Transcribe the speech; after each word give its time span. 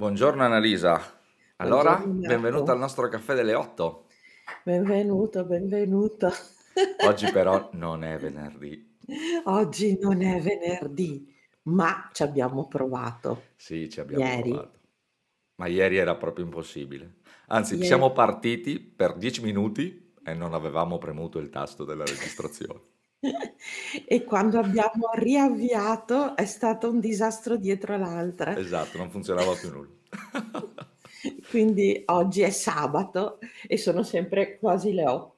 Buongiorno 0.00 0.42
Annalisa. 0.44 1.20
Allora, 1.56 1.96
Buongiorno 1.96 2.26
benvenuta 2.26 2.72
al 2.72 2.78
Marco, 2.78 2.78
nostro 2.78 3.08
caffè 3.08 3.34
delle 3.34 3.54
8. 3.54 4.06
benvenuto, 4.62 5.44
benvenuto. 5.44 6.30
Oggi 6.98 7.30
però 7.30 7.70
non 7.74 8.04
è 8.04 8.18
venerdì. 8.18 8.98
Oggi 9.44 9.98
non 9.98 10.20
è 10.22 10.40
venerdì, 10.40 11.34
ma 11.64 12.10
ci 12.12 12.22
abbiamo 12.22 12.66
provato 12.68 13.52
Sì, 13.56 13.88
ci 13.88 14.00
abbiamo 14.00 14.24
ieri. 14.24 14.50
provato. 14.50 14.80
Ma 15.56 15.66
ieri 15.68 15.96
era 15.96 16.16
proprio 16.16 16.44
impossibile. 16.44 17.16
Anzi, 17.48 17.76
Ie- 17.76 17.84
siamo 17.84 18.12
partiti 18.12 18.78
per 18.80 19.16
10 19.16 19.42
minuti 19.42 20.14
e 20.24 20.34
non 20.34 20.54
avevamo 20.54 20.98
premuto 20.98 21.38
il 21.38 21.48
tasto 21.50 21.84
della 21.84 22.04
registrazione. 22.04 22.80
E 24.06 24.24
quando 24.24 24.58
abbiamo 24.58 25.10
riavviato 25.14 26.36
è 26.36 26.44
stato 26.46 26.90
un 26.90 27.00
disastro 27.00 27.56
dietro 27.56 27.96
l'altra. 27.96 28.54
Esatto, 28.54 28.98
non 28.98 29.10
funzionava 29.10 29.54
più 29.56 29.70
nulla. 29.70 29.88
Quindi 31.48 32.02
oggi 32.06 32.42
è 32.42 32.50
sabato 32.50 33.38
e 33.66 33.76
sono 33.76 34.02
sempre 34.02 34.58
quasi 34.58 34.92
le 34.92 35.06
8. 35.06 35.34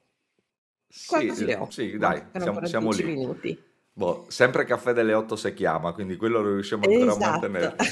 Sì, 0.91 1.07
Quasi 1.07 1.45
le 1.45 1.53
eh, 1.53 1.57
8, 1.57 1.71
sì, 1.71 1.99
dai, 1.99 2.23
siamo, 2.37 2.65
siamo 2.65 2.89
10 2.89 2.93
lì. 2.93 3.05
minuti. 3.05 3.63
Boh, 3.93 4.25
sempre 4.29 4.65
caffè 4.65 4.93
delle 4.93 5.15
8 5.15 5.37
si 5.37 5.53
chiama, 5.55 5.93
quindi 5.93 6.17
quello 6.17 6.41
lo 6.41 6.53
riusciamo 6.55 6.87
ancora 6.87 7.13
a 7.13 7.15
Esatto. 7.15 7.17
mantenere. 7.17 7.77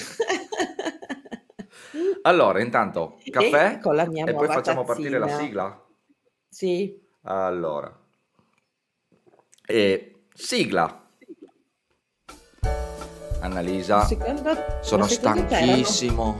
Allora, 2.22 2.60
intanto, 2.60 3.18
E 3.24 3.30
caffè 3.30 3.78
con 3.78 3.94
la 3.94 4.06
mia 4.06 4.24
e 4.24 4.34
poi 4.34 4.50
facciamo 4.50 4.84
partire 4.84 5.18
la 5.18 5.26
tazzina. 5.26 5.28
sigla? 5.28 5.86
Sì, 6.50 7.00
Allora, 7.28 7.92
e 9.66 10.14
sigla, 10.32 11.08
Annalisa, 13.40 14.04
secondo, 14.06 14.42
ma 14.42 14.56
sono 14.80 15.06
stanchissimo. 15.06 16.38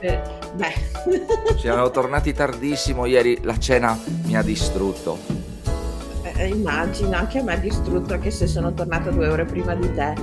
eh, 0.00 0.20
beh, 0.54 0.72
Siamo 1.58 1.90
tornati 1.90 2.32
tardissimo 2.32 3.06
ieri, 3.06 3.42
la 3.42 3.58
cena 3.58 3.98
mi 4.24 4.36
ha 4.36 4.42
distrutto. 4.42 5.18
Eh, 6.36 6.48
immagino, 6.48 7.16
anche 7.16 7.38
a 7.38 7.42
me 7.42 7.54
è 7.54 7.60
distrutto 7.60 8.14
anche 8.14 8.30
se 8.30 8.46
sono 8.46 8.72
tornata 8.74 9.10
due 9.10 9.28
ore 9.28 9.44
prima 9.44 9.74
di 9.74 9.92
te. 9.94 10.14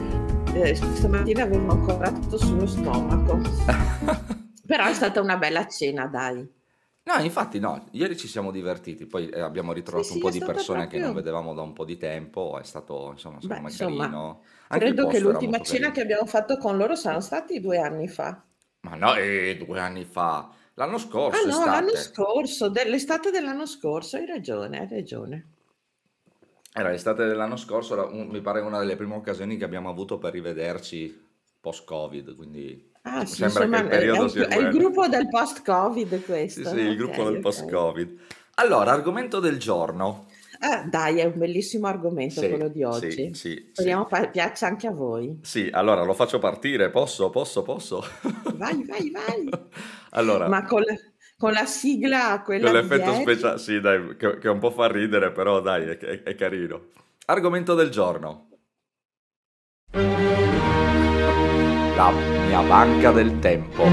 Eh, 0.53 0.75
stamattina 0.75 1.43
avevo 1.43 1.71
ancora 1.71 2.11
tutto 2.11 2.37
sullo 2.37 2.67
stomaco. 2.67 3.39
Però 4.67 4.85
è 4.85 4.93
stata 4.93 5.21
una 5.21 5.37
bella 5.37 5.67
cena, 5.67 6.07
dai. 6.07 6.47
No, 7.03 7.17
infatti 7.19 7.59
no, 7.59 7.87
ieri 7.91 8.15
ci 8.17 8.27
siamo 8.27 8.51
divertiti, 8.51 9.05
poi 9.07 9.27
eh, 9.29 9.39
abbiamo 9.39 9.73
Sì, 9.83 10.01
ritrovato 10.01 10.13
un 10.13 10.19
sì, 10.19 10.19
po' 10.19 10.29
è 10.29 10.31
di 10.31 10.41
persone 10.43 10.85
che 10.87 10.99
non 10.99 11.13
proprio... 11.13 11.13
vedevamo 11.13 11.53
da 11.55 11.61
un 11.61 11.73
po' 11.73 11.83
di 11.85 11.97
tempo, 11.97 12.59
è 12.59 12.63
stato 12.63 13.09
insomma 13.11 13.39
Beh, 13.41 13.61
insomma, 13.63 14.09
carino. 14.11 14.43
Anche 14.67 14.93
credo 14.93 15.05
che 15.05 15.19
l'ultima 15.19 15.61
cena 15.61 15.91
carino. 15.91 15.91
che 15.91 16.01
abbiamo 16.01 16.25
fatto 16.25 16.57
con 16.57 16.75
loro 16.77 16.95
sono 16.95 17.19
stati 17.19 17.59
due 17.59 17.77
anni 17.77 18.07
fa. 18.07 18.41
Ma 18.81 18.95
no, 18.95 19.15
eh, 19.15 19.57
due 19.57 19.79
anni 19.79 20.05
fa, 20.05 20.53
l'anno 20.75 20.99
Ah 21.29 21.39
scorso, 21.39 21.47
no, 21.47 21.67
l'anno 21.67 21.95
estate. 21.95 21.95
scorso, 21.95 22.69
dell'estate 22.69 23.31
dell'anno 23.31 23.65
scorso, 23.65 24.17
hai 24.17 24.27
ragione, 24.27 24.81
hai 24.81 24.87
ragione. 24.87 25.47
Era 26.73 26.89
l'estate 26.89 27.25
dell'anno 27.25 27.55
scorso, 27.55 27.93
un- 28.11 28.27
mi 28.27 28.41
pare 28.41 28.61
una 28.61 28.79
delle 28.79 28.95
prime 28.95 29.15
occasioni 29.15 29.57
che 29.57 29.63
abbiamo 29.65 29.89
avuto 29.89 30.17
per 30.17 30.33
rivederci 30.33 31.29
post-Covid, 31.59 32.35
quindi 32.35 32.90
Ah 33.03 33.25
sì, 33.25 33.35
sembra 33.35 33.67
che 33.67 33.75
insomma, 33.75 33.77
il 33.77 33.87
è, 33.87 33.87
è 33.87 33.89
periodo 33.89 34.23
un- 34.23 34.29
sia 34.29 34.47
è 34.47 34.55
il 34.57 34.69
quello. 34.69 34.77
gruppo 34.77 35.07
del 35.07 35.27
post-Covid 35.27 36.17
Sì, 36.17 36.23
questo. 36.23 36.69
sì, 36.69 36.75
il 36.77 36.91
Ok, 36.91 36.97
gruppo 36.97 37.23
del 37.23 37.33
ok. 37.35 37.39
post-Covid. 37.39 38.19
Allora, 38.55 38.91
argomento 38.91 39.39
del 39.39 39.57
giorno. 39.57 40.27
Ah, 40.59 40.83
dai, 40.83 41.19
è 41.19 41.25
un 41.25 41.37
bellissimo 41.37 41.87
argomento 41.87 42.45
quello 42.45 42.65
Sì, 42.65 42.71
di 42.71 42.83
sì, 42.83 42.85
oggi. 42.85 43.33
sì, 43.33 43.69
Speriamo 43.71 44.07
sì. 44.07 44.29
piaccia 44.31 44.67
anche 44.67 44.87
a 44.87 44.91
voi. 44.91 45.39
Sì, 45.41 45.69
allora 45.71 46.03
lo 46.03 46.13
faccio 46.13 46.37
partire, 46.37 46.91
posso, 46.91 47.29
posso, 47.31 47.63
posso? 47.63 48.03
Vai, 48.55 48.83
vai, 48.85 49.09
vai. 49.11 49.49
Allora, 50.11 50.47
Ma 50.49 50.63
con 50.65 50.81
la, 50.81 50.93
con 51.37 51.53
la 51.53 51.65
sigla, 51.65 52.41
con 52.43 52.59
quella 52.59 52.71
di 52.71 52.73
l'effetto 52.73 53.13
speciale, 53.13 53.57
sì, 53.57 53.79
dai, 53.79 54.15
che, 54.17 54.37
che 54.37 54.49
un 54.49 54.59
po' 54.59 54.71
fa 54.71 54.87
ridere, 54.87 55.31
però 55.31 55.61
dai, 55.61 55.85
è, 55.85 55.97
è- 55.97 56.23
è 56.23 56.35
carino. 56.35 56.89
Argomento 57.25 57.73
del 57.75 57.89
giorno. 57.89 58.49
La 61.95 62.11
mia 62.51 62.61
banca 62.63 63.13
del 63.13 63.39
tempo. 63.39 63.85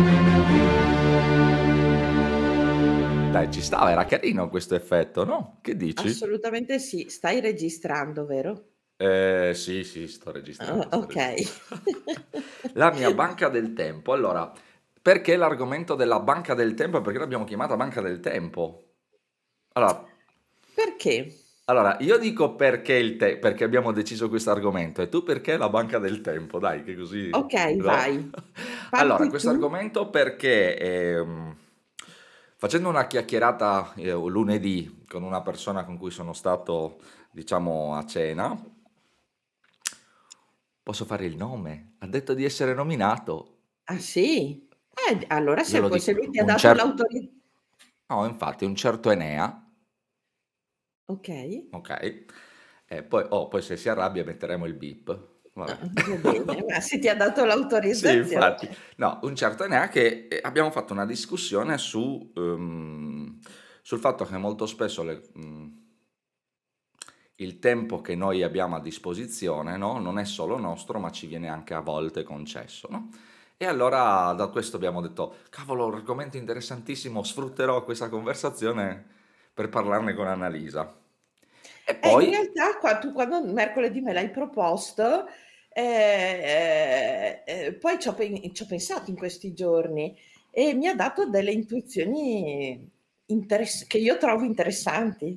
Dai, 3.30 3.52
ci 3.52 3.62
stava, 3.62 3.92
era 3.92 4.04
carino 4.04 4.48
questo 4.48 4.74
effetto, 4.74 5.24
no? 5.24 5.58
Che 5.62 5.76
dici? 5.76 6.08
assolutamente 6.08 6.78
sì. 6.78 7.10
Stai 7.10 7.40
registrando, 7.40 8.24
vero? 8.24 8.70
Eh, 8.96 9.52
sì, 9.54 9.84
sì, 9.84 10.08
sto 10.08 10.32
registrando, 10.32 10.90
Ah, 10.90 10.96
sto 10.96 10.98
ok. 10.98 11.14
registrando. 11.14 11.84
La 12.72 12.90
mia 12.92 13.12
banca 13.12 13.48
del 13.48 13.72
tempo. 13.74 14.12
Allora, 14.12 14.52
perché 15.00 15.36
l'argomento 15.36 15.94
della 15.94 16.20
banca 16.20 16.54
del 16.54 16.74
tempo? 16.74 17.00
Perché 17.00 17.18
l'abbiamo 17.18 17.44
chiamata 17.44 17.76
banca 17.76 18.00
del 18.00 18.20
tempo? 18.20 18.94
Allora, 19.74 20.04
Perché? 20.74 21.16
Allora, 21.68 21.98
io 22.00 22.16
dico 22.18 22.54
perché, 22.54 22.94
il 22.94 23.16
te- 23.16 23.36
perché 23.36 23.62
abbiamo 23.62 23.92
deciso 23.92 24.30
questo 24.30 24.50
argomento 24.50 25.02
e 25.02 25.10
tu 25.10 25.22
perché 25.22 25.58
la 25.58 25.68
banca 25.68 25.98
del 25.98 26.22
tempo, 26.22 26.58
dai, 26.58 26.82
che 26.82 26.96
così, 26.96 27.28
Ok, 27.30 27.52
no? 27.76 27.84
vai. 27.84 28.30
Allora, 28.90 29.28
questo 29.28 29.50
argomento 29.50 30.08
perché 30.08 30.78
ehm, 30.78 31.54
facendo 32.56 32.88
una 32.88 33.06
chiacchierata 33.06 33.92
eh, 33.96 34.12
lunedì 34.12 35.04
con 35.06 35.22
una 35.22 35.42
persona 35.42 35.84
con 35.84 35.98
cui 35.98 36.10
sono 36.10 36.32
stato, 36.32 37.00
diciamo, 37.30 37.94
a 37.94 38.06
cena, 38.06 38.58
posso 40.82 41.04
fare 41.04 41.26
il 41.26 41.36
nome? 41.36 41.96
Ha 41.98 42.06
detto 42.06 42.32
di 42.32 42.44
essere 42.44 42.72
nominato. 42.72 43.56
Ah 43.84 43.98
sì? 43.98 44.66
Eh, 45.10 45.26
allora 45.28 45.62
se, 45.64 45.80
poi, 45.80 46.00
se 46.00 46.14
lui 46.14 46.30
ti 46.30 46.38
ha 46.38 46.44
dato 46.44 46.60
certo... 46.60 46.82
l'autorizzazione... 46.82 47.36
No, 48.06 48.24
infatti, 48.24 48.64
un 48.64 48.74
certo 48.74 49.10
Enea, 49.10 49.67
Ok. 51.08 51.28
ok? 51.70 52.24
E 52.86 53.02
poi, 53.02 53.24
oh, 53.30 53.48
poi 53.48 53.62
se 53.62 53.76
si 53.76 53.88
arrabbia 53.88 54.24
metteremo 54.24 54.66
il 54.66 54.74
beep. 54.74 55.28
Ah, 55.66 55.76
Vabbè. 55.76 55.78
va 56.06 56.16
bene, 56.16 56.62
ma 56.68 56.80
se 56.80 56.98
ti 56.98 57.08
ha 57.08 57.14
dato 57.14 57.44
Sì, 57.90 58.14
l'autorizzazione... 58.14 58.16
infatti. 58.16 58.68
No, 58.96 59.18
un 59.22 59.34
certo 59.34 59.64
Enea 59.64 59.88
che 59.88 60.28
eh, 60.30 60.40
abbiamo 60.42 60.70
fatto 60.70 60.92
una 60.92 61.06
discussione 61.06 61.78
su, 61.78 62.32
ehm, 62.34 63.38
sul 63.82 63.98
fatto 63.98 64.24
che 64.24 64.36
molto 64.36 64.66
spesso 64.66 65.02
le- 65.02 65.22
mm, 65.38 65.66
il 67.36 67.58
tempo 67.60 68.00
che 68.00 68.14
noi 68.16 68.42
abbiamo 68.42 68.76
a 68.76 68.80
disposizione, 68.80 69.76
no, 69.76 69.98
non 69.98 70.18
è 70.18 70.24
solo 70.24 70.58
nostro, 70.58 70.98
ma 70.98 71.10
ci 71.10 71.26
viene 71.26 71.48
anche 71.48 71.72
a 71.74 71.80
volte 71.80 72.22
concesso, 72.24 72.88
no? 72.90 73.10
E 73.56 73.66
allora 73.66 74.32
da 74.34 74.48
questo 74.48 74.76
abbiamo 74.76 75.00
detto, 75.00 75.36
cavolo, 75.50 75.86
un 75.86 75.94
argomento 75.94 76.36
interessantissimo, 76.36 77.22
sfrutterò 77.22 77.84
questa 77.84 78.08
conversazione 78.08 79.16
per 79.58 79.68
parlarne 79.68 80.14
con 80.14 80.28
Annalisa. 80.28 80.94
E 81.84 81.94
Eh, 82.00 82.14
in 82.20 82.30
poi, 82.30 82.30
realtà 82.30 82.78
qua- 82.78 82.98
tu 82.98 83.12
quando 83.12 83.42
mercoledì 83.44 84.00
me 84.00 84.12
l'hai 84.12 84.30
proposto, 84.30 85.26
eh, 85.70 87.42
eh, 87.46 87.72
poi 87.74 87.98
ci 87.98 88.08
ho, 88.08 88.16
ci 88.52 88.62
ho 88.62 88.66
pensato 88.66 89.10
in 89.10 89.16
questi 89.16 89.52
giorni 89.54 90.16
e 90.50 90.74
mi 90.74 90.86
ha 90.88 90.94
dato 90.94 91.28
delle 91.28 91.50
intuizioni 91.52 92.88
interess- 93.26 93.86
che 93.86 93.98
io 93.98 94.16
trovo 94.18 94.44
interessanti 94.44 95.36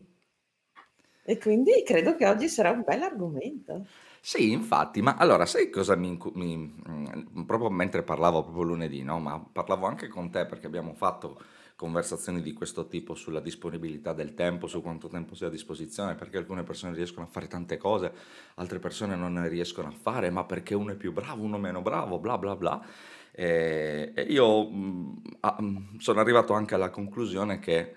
e 1.23 1.37
quindi 1.37 1.83
credo 1.83 2.15
che 2.15 2.27
oggi 2.27 2.47
sarà 2.47 2.71
un 2.71 2.83
bel 2.83 3.01
argomento. 3.01 3.87
Sì, 4.23 4.51
infatti, 4.51 5.01
ma 5.01 5.15
allora 5.15 5.45
sai 5.47 5.69
cosa 5.71 5.95
mi, 5.95 6.15
mi- 6.35 6.55
mm, 6.57 7.41
proprio 7.45 7.69
mentre 7.71 8.03
parlavo 8.03 8.43
proprio 8.43 8.63
lunedì, 8.63 9.01
no? 9.03 9.19
Ma 9.19 9.39
parlavo 9.39 9.87
anche 9.87 10.07
con 10.09 10.29
te 10.29 10.45
perché 10.45 10.67
abbiamo 10.67 10.93
fatto 10.93 11.41
conversazioni 11.81 12.43
di 12.43 12.53
questo 12.53 12.85
tipo 12.85 13.15
sulla 13.15 13.39
disponibilità 13.39 14.13
del 14.13 14.35
tempo, 14.35 14.67
su 14.67 14.83
quanto 14.83 15.07
tempo 15.07 15.33
sia 15.33 15.47
a 15.47 15.49
disposizione, 15.49 16.13
perché 16.13 16.37
alcune 16.37 16.61
persone 16.61 16.93
riescono 16.93 17.25
a 17.25 17.27
fare 17.27 17.47
tante 17.47 17.77
cose, 17.77 18.13
altre 18.55 18.77
persone 18.77 19.15
non 19.15 19.33
ne 19.33 19.47
riescono 19.47 19.87
a 19.87 19.91
fare, 19.91 20.29
ma 20.29 20.43
perché 20.43 20.75
uno 20.75 20.91
è 20.91 20.95
più 20.95 21.11
bravo, 21.11 21.41
uno 21.41 21.57
meno 21.57 21.81
bravo, 21.81 22.19
bla 22.19 22.37
bla 22.37 22.55
bla. 22.55 22.85
E, 23.31 24.11
e 24.15 24.21
io 24.21 24.69
mm, 24.69 25.13
ah, 25.39 25.57
mm, 25.59 25.97
sono 25.97 26.19
arrivato 26.19 26.53
anche 26.53 26.75
alla 26.75 26.91
conclusione 26.91 27.57
che 27.57 27.95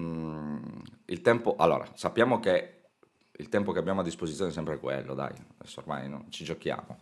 mm, 0.00 0.56
il 1.04 1.20
tempo, 1.20 1.56
allora, 1.56 1.90
sappiamo 1.96 2.40
che 2.40 2.84
il 3.32 3.50
tempo 3.50 3.72
che 3.72 3.80
abbiamo 3.80 4.00
a 4.00 4.04
disposizione 4.04 4.48
è 4.50 4.54
sempre 4.54 4.78
quello, 4.78 5.12
dai, 5.12 5.34
adesso 5.58 5.80
ormai 5.80 6.08
non 6.08 6.30
ci 6.30 6.42
giochiamo. 6.42 6.96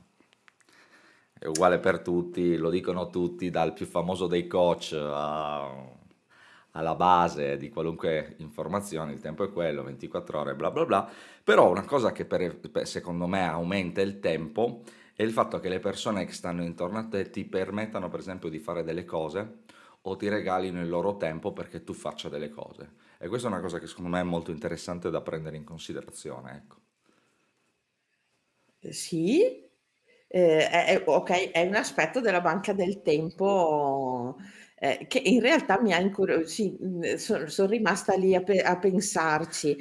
È 1.39 1.47
uguale 1.47 1.79
per 1.79 2.01
tutti, 2.01 2.57
lo 2.57 2.71
dicono 2.71 3.09
tutti, 3.09 3.51
dal 3.51 3.73
più 3.73 3.87
famoso 3.87 4.27
dei 4.27 4.49
coach 4.49 4.99
a- 5.01 5.97
alla 6.73 6.95
base 6.95 7.57
di 7.57 7.69
qualunque 7.71 8.35
informazione, 8.39 9.13
il 9.13 9.21
tempo 9.21 9.45
è 9.45 9.53
quello, 9.53 9.83
24 9.83 10.41
ore, 10.41 10.55
bla 10.55 10.71
bla 10.71 10.85
bla. 10.87 11.11
Però 11.43 11.71
una 11.71 11.85
cosa 11.85 12.13
che 12.13 12.25
per- 12.25 12.59
per- 12.71 12.87
secondo 12.87 13.27
me 13.27 13.47
aumenta 13.47 14.01
il 14.01 14.21
tempo 14.21 14.83
è 15.15 15.23
il 15.23 15.33
fatto 15.33 15.59
che 15.61 15.69
le 15.69 15.81
persone 15.81 16.25
che 16.25 16.33
stanno 16.33 16.63
intorno 16.63 16.99
a 16.99 17.07
te 17.09 17.31
ti 17.31 17.45
permettano, 17.45 18.09
per 18.09 18.21
esempio, 18.21 18.49
di 18.49 18.59
fare 18.59 18.83
delle 18.85 19.05
cose 19.05 19.63
o 20.03 20.17
ti 20.17 20.29
regalino 20.29 20.81
il 20.81 20.89
loro 20.89 21.17
tempo 21.17 21.53
perché 21.53 21.83
tu 21.85 21.93
faccia 21.93 22.29
delle 22.29 22.51
cose. 22.51 22.93
E 23.19 23.29
questa 23.29 23.49
è 23.49 23.51
una 23.51 23.61
cosa 23.61 23.79
che 23.79 23.87
secondo 23.87 24.11
me 24.11 24.21
è 24.21 24.25
molto 24.25 24.51
interessante 24.51 25.11
da 25.11 25.21
prendere 25.21 25.57
in 25.57 25.65
considerazione, 25.65 26.53
ecco. 26.57 26.77
Sì, 28.91 29.67
Ehm, 30.31 30.61
è 30.61 31.03
okay, 31.07 31.47
è 31.51 31.63
un 31.67 31.75
aspetto 31.75 32.21
della 32.21 32.41
banca 32.43 32.73
del 32.75 33.01
tempo, 33.03 34.37
ehm, 34.79 35.07
che 35.07 35.21
in 35.25 35.41
realtà 35.41 35.81
mi 35.81 35.93
ha 35.93 35.99
incurio 36.01 36.47
sì, 36.47 36.77
mhmm, 36.81 37.15
son 37.17 37.49
son 37.49 37.67
rimasta 37.69 38.15
lì 38.15 38.35
a 38.35 38.43
pe 38.43 38.61
a 38.61 38.79
pensarci. 38.79 39.77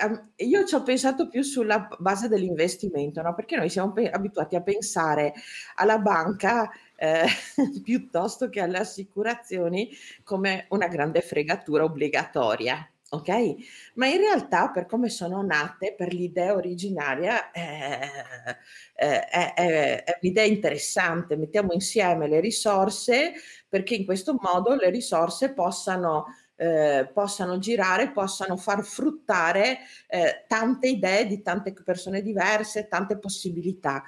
Am 0.00 0.32
io 0.36 0.64
ci 0.64 0.74
ho 0.74 0.82
pensato 0.82 1.28
più 1.28 1.42
sulla 1.42 1.88
base 1.98 2.28
dell'investimento, 2.28 3.22
no, 3.22 3.34
perché 3.34 3.56
noi 3.56 3.68
siamo 3.68 3.92
pe 3.92 4.10
abituati 4.10 4.56
a 4.56 4.62
pensare 4.62 5.32
alla 5.76 5.98
banca, 5.98 6.68
ehm, 6.96 7.26
piuttosto 7.82 8.48
che 8.48 8.60
alle 8.60 8.78
assicurazioni 8.78 9.90
come 10.24 10.66
una 10.70 10.88
grande 10.88 11.20
fregatura 11.20 11.84
obbligatoria, 11.84 12.88
okay, 13.14 13.56
ma 13.94 14.06
in 14.06 14.18
realtà 14.18 14.70
per 14.70 14.86
come 14.86 15.08
sono 15.08 15.42
nate, 15.42 15.94
per 15.96 16.12
l'idea 16.12 16.54
originaria, 16.54 17.50
ehm, 17.52 18.08
ehm, 18.96 19.20
è 19.20 20.02
è 20.04 20.18
un'idea 20.20 20.44
interessante. 20.44 21.36
Mettiamo 21.36 21.72
insieme 21.72 22.28
le 22.28 22.40
risorse 22.40 23.32
perché 23.68 23.94
in 23.94 24.04
questo 24.04 24.36
modo 24.40 24.74
le 24.74 24.90
risorse 24.90 25.52
possano 25.52 26.26
ehm, 26.56 27.10
possano 27.12 27.58
girare, 27.58 28.12
possano 28.12 28.56
far 28.56 28.84
fruttare, 28.84 29.78
ehm, 30.08 30.44
tante 30.46 30.88
idee 30.88 31.26
di 31.26 31.42
tante 31.42 31.72
persone 31.72 32.22
diverse, 32.22 32.86
tante 32.88 33.18
possibilità. 33.18 34.02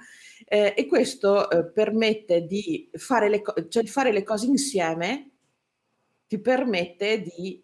Ehm, 0.47 0.73
e 0.77 0.87
questo, 0.87 1.49
uhm, 1.51 1.73
permette 1.75 2.43
di 2.47 2.89
fare 2.95 3.29
le 3.29 3.43
co 3.43 3.53
cioè 3.69 3.83
di 3.83 3.89
fare 3.89 4.13
le 4.13 4.23
cose 4.23 4.47
insieme 4.47 5.31
ti 6.29 6.41
permette 6.41 7.21
di 7.23 7.63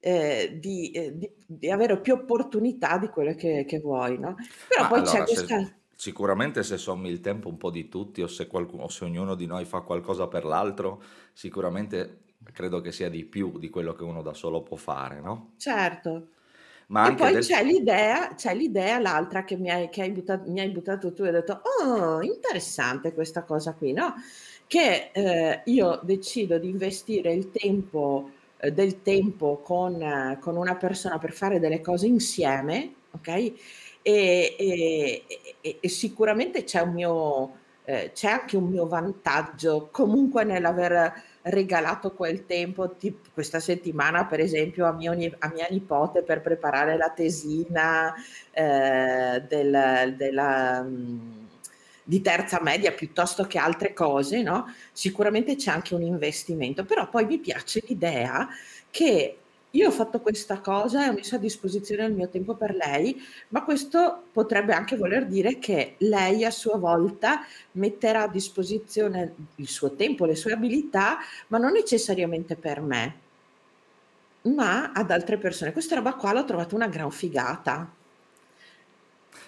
ehm, 0.00 0.54
di 0.60 0.90
ehm, 0.92 1.12
di 1.18 1.30
di 1.46 1.70
avere 1.70 2.00
più 2.00 2.14
opportunità 2.14 2.98
di 2.98 3.08
quelle 3.08 3.34
che 3.34 3.64
che 3.66 3.78
vuoi, 3.80 4.18
no. 4.18 4.36
Però 4.66 4.86
Ma 4.86 4.88
poi 4.88 5.02
c'è 5.02 5.22
allora 5.22 5.26
se 5.26 5.48
questa 5.48 5.72
sicuramente 5.92 6.62
se 6.62 6.76
sommi 6.78 7.08
il 7.10 7.20
tempo 7.20 7.48
un 7.48 7.56
po' 7.56 7.70
di 7.70 7.88
tutti 7.88 8.22
o 8.22 8.28
se 8.28 8.46
qualcu 8.46 8.76
o 8.76 8.88
se 8.88 9.04
ognuno 9.04 9.34
di 9.34 9.46
noi 9.46 9.64
fa 9.64 9.80
qualcosa 9.80 10.28
per 10.28 10.44
l'altro, 10.44 11.02
sicuramente 11.32 12.26
credo 12.52 12.80
che 12.80 12.92
sia 12.92 13.10
di 13.10 13.24
più 13.24 13.58
di 13.58 13.68
quello 13.70 13.94
che 13.94 14.04
uno 14.04 14.22
da 14.22 14.34
solo 14.34 14.62
può 14.62 14.76
fare, 14.76 15.20
no? 15.20 15.54
Certo. 15.60 16.30
Ma 16.88 17.10
E 17.10 17.14
poi 17.14 17.36
del 17.36 17.38
c'è 17.38 17.62
l'idea 17.64 18.34
c'è 18.34 18.54
l'idea 18.54 18.98
l'altra 19.00 19.44
che 19.44 19.56
mi 19.56 19.70
hai 19.70 19.88
che 19.88 20.02
hai 20.02 20.10
butta 20.12 20.42
mi 20.46 20.60
hai 20.60 20.70
buttato 20.70 21.12
tu 21.12 21.22
e 21.24 21.26
hai 21.28 21.32
detto: 21.32 21.60
"Oh, 21.82 22.22
interessante 22.22 23.12
questa 23.12 23.44
cosa 23.44 23.74
qui", 23.74 23.92
no, 23.92 24.14
che, 24.66 25.10
ehm, 25.12 25.62
io 25.66 26.00
decido 26.04 26.58
di 26.58 26.68
investire 26.68 27.32
il 27.32 27.50
tempo 27.50 28.30
ehm, 28.58 28.70
del 28.74 29.02
tempo 29.02 29.60
con 29.62 30.36
con 30.40 30.56
una 30.56 30.76
persona 30.76 31.18
per 31.18 31.32
fare 31.32 31.58
delle 31.60 31.80
cose 31.80 32.06
insieme, 32.06 32.94
okay, 33.12 33.56
e 34.02 34.54
e 34.58 35.24
e 35.60 35.78
e 35.80 35.88
sicuramente 35.88 36.64
c'è 36.64 36.80
un 36.80 36.92
mio 36.92 37.52
ehm, 37.84 38.12
c'è 38.12 38.28
anche 38.30 38.56
un 38.56 38.64
mio 38.68 38.86
vantaggio 38.86 39.88
comunque 39.90 40.44
nell'aver 40.44 41.12
regalato 41.42 42.12
quel 42.12 42.44
tempo, 42.46 42.96
tip 42.96 43.28
questa 43.32 43.58
settimana 43.60 44.26
per 44.26 44.40
esempio 44.40 44.86
a 44.86 44.92
mio 44.92 45.12
a 45.38 45.48
mia 45.52 45.66
nipote 45.70 46.22
per 46.22 46.40
preparare 46.42 46.96
la 46.96 47.10
tesina, 47.10 48.14
ehm, 48.52 49.46
del 49.48 50.14
della 50.16 50.82
mhmm, 50.82 51.37
di 52.08 52.22
terza 52.22 52.58
media 52.62 52.92
piuttosto 52.92 53.44
che 53.44 53.58
altre 53.58 53.92
cose, 53.92 54.40
no, 54.40 54.72
sicuramente 54.92 55.56
c'è 55.56 55.70
anche 55.70 55.94
un 55.94 56.00
investimento. 56.00 56.86
Però 56.86 57.06
poi 57.10 57.26
mi 57.26 57.36
piace 57.36 57.82
l'idea 57.86 58.48
che 58.90 59.36
io 59.70 59.88
ho 59.88 59.90
fatto 59.90 60.20
questa 60.20 60.60
cosa 60.60 61.04
e 61.04 61.10
ho 61.10 61.12
messo 61.12 61.34
a 61.34 61.38
disposizione 61.38 62.06
il 62.06 62.14
mio 62.14 62.30
tempo 62.30 62.54
per 62.54 62.74
lei, 62.74 63.22
ma 63.48 63.62
questo 63.62 64.22
potrebbe 64.32 64.72
anche 64.72 64.96
voler 64.96 65.26
dire 65.26 65.58
che 65.58 65.96
lei 65.98 66.46
a 66.46 66.50
sua 66.50 66.78
volta 66.78 67.44
metterà 67.72 68.22
a 68.22 68.28
disposizione 68.28 69.34
il 69.56 69.68
suo 69.68 69.94
tempo, 69.94 70.24
le 70.24 70.34
sue 70.34 70.52
abilità, 70.52 71.18
ma 71.48 71.58
non 71.58 71.72
necessariamente 71.72 72.56
per 72.56 72.80
me 72.80 73.26
ma 74.40 74.92
ad 74.92 75.10
altre 75.10 75.36
persone. 75.36 75.72
Questa 75.72 75.96
roba 75.96 76.14
qua 76.14 76.32
l'ho 76.32 76.44
trovata 76.44 76.74
una 76.74 76.86
gran 76.86 77.10
figata. 77.10 77.86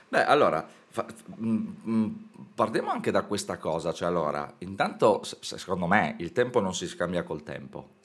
Beh, 0.08 0.24
allora 0.24 0.68
fa 0.90 1.06
f 1.08 1.24
mhmm, 1.36 1.76
mhmm, 1.84 2.28
partiamo 2.54 2.90
anche 2.90 3.10
da 3.10 3.24
questa 3.24 3.58
cosa, 3.58 3.92
cioè 3.92 4.08
allora, 4.08 4.56
intanto 4.58 5.22
secondo 5.40 5.86
me 5.86 6.16
il 6.18 6.32
tempo 6.32 6.60
non 6.60 6.74
si 6.74 6.86
scambia 6.86 7.22
col 7.22 7.42
tempo. 7.42 7.98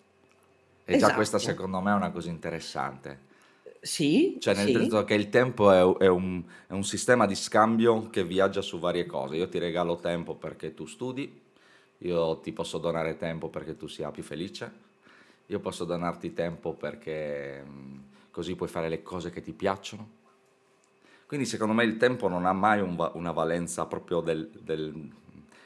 E 0.88 0.96
già 0.96 1.12
questa 1.14 1.40
Esatto. 1.40 1.40
secondo 1.40 1.82
me 1.82 1.92
è 1.92 1.96
una 1.96 2.12
cosa 2.12 2.30
interessante. 2.30 3.34
Sì, 3.82 4.42
Cioè 4.42 4.54
nel 4.54 4.70
sì. 4.70 4.76
senso 4.76 5.04
che 5.06 5.14
il 5.16 5.30
tempo 5.30 5.72
è 5.72 6.04
è 6.04 6.08
un 6.08 6.44
è 6.68 6.74
un 6.74 6.84
sistema 6.84 7.26
di 7.26 7.36
scambio 7.36 8.10
che 8.10 8.24
viaggia 8.24 8.62
su 8.62 8.80
varie 8.80 9.06
cose. 9.06 9.36
Io 9.38 9.48
ti 9.50 9.60
regalo 9.60 9.96
tempo 9.98 10.36
perché 10.36 10.74
tu 10.74 10.86
studi, 10.86 11.42
io 12.00 12.40
ti 12.42 12.52
posso 12.54 12.78
donare 12.78 13.16
tempo 13.18 13.50
perché 13.50 13.76
tu 13.78 13.88
sia 13.88 14.12
più 14.12 14.24
felice, 14.24 14.72
io 15.48 15.60
posso 15.60 15.86
donarti 15.86 16.34
tempo 16.34 16.74
perché, 16.74 17.64
mhmm, 17.66 18.04
così 18.32 18.56
puoi 18.56 18.70
fare 18.70 18.90
le 18.90 19.02
cose 19.02 19.30
che 19.32 19.42
ti 19.42 19.54
piacciono. 19.54 20.24
Quindi 21.28 21.48
secondo 21.48 21.74
me 21.74 21.84
il 21.84 21.98
tempo 21.98 22.28
non 22.28 22.46
ha 22.46 22.54
mai 22.54 22.82
un 22.82 22.96
va 22.96 23.12
una 23.16 23.32
valenza 23.32 23.86
proprio 23.88 24.22
del 24.22 24.48
del 24.62 25.10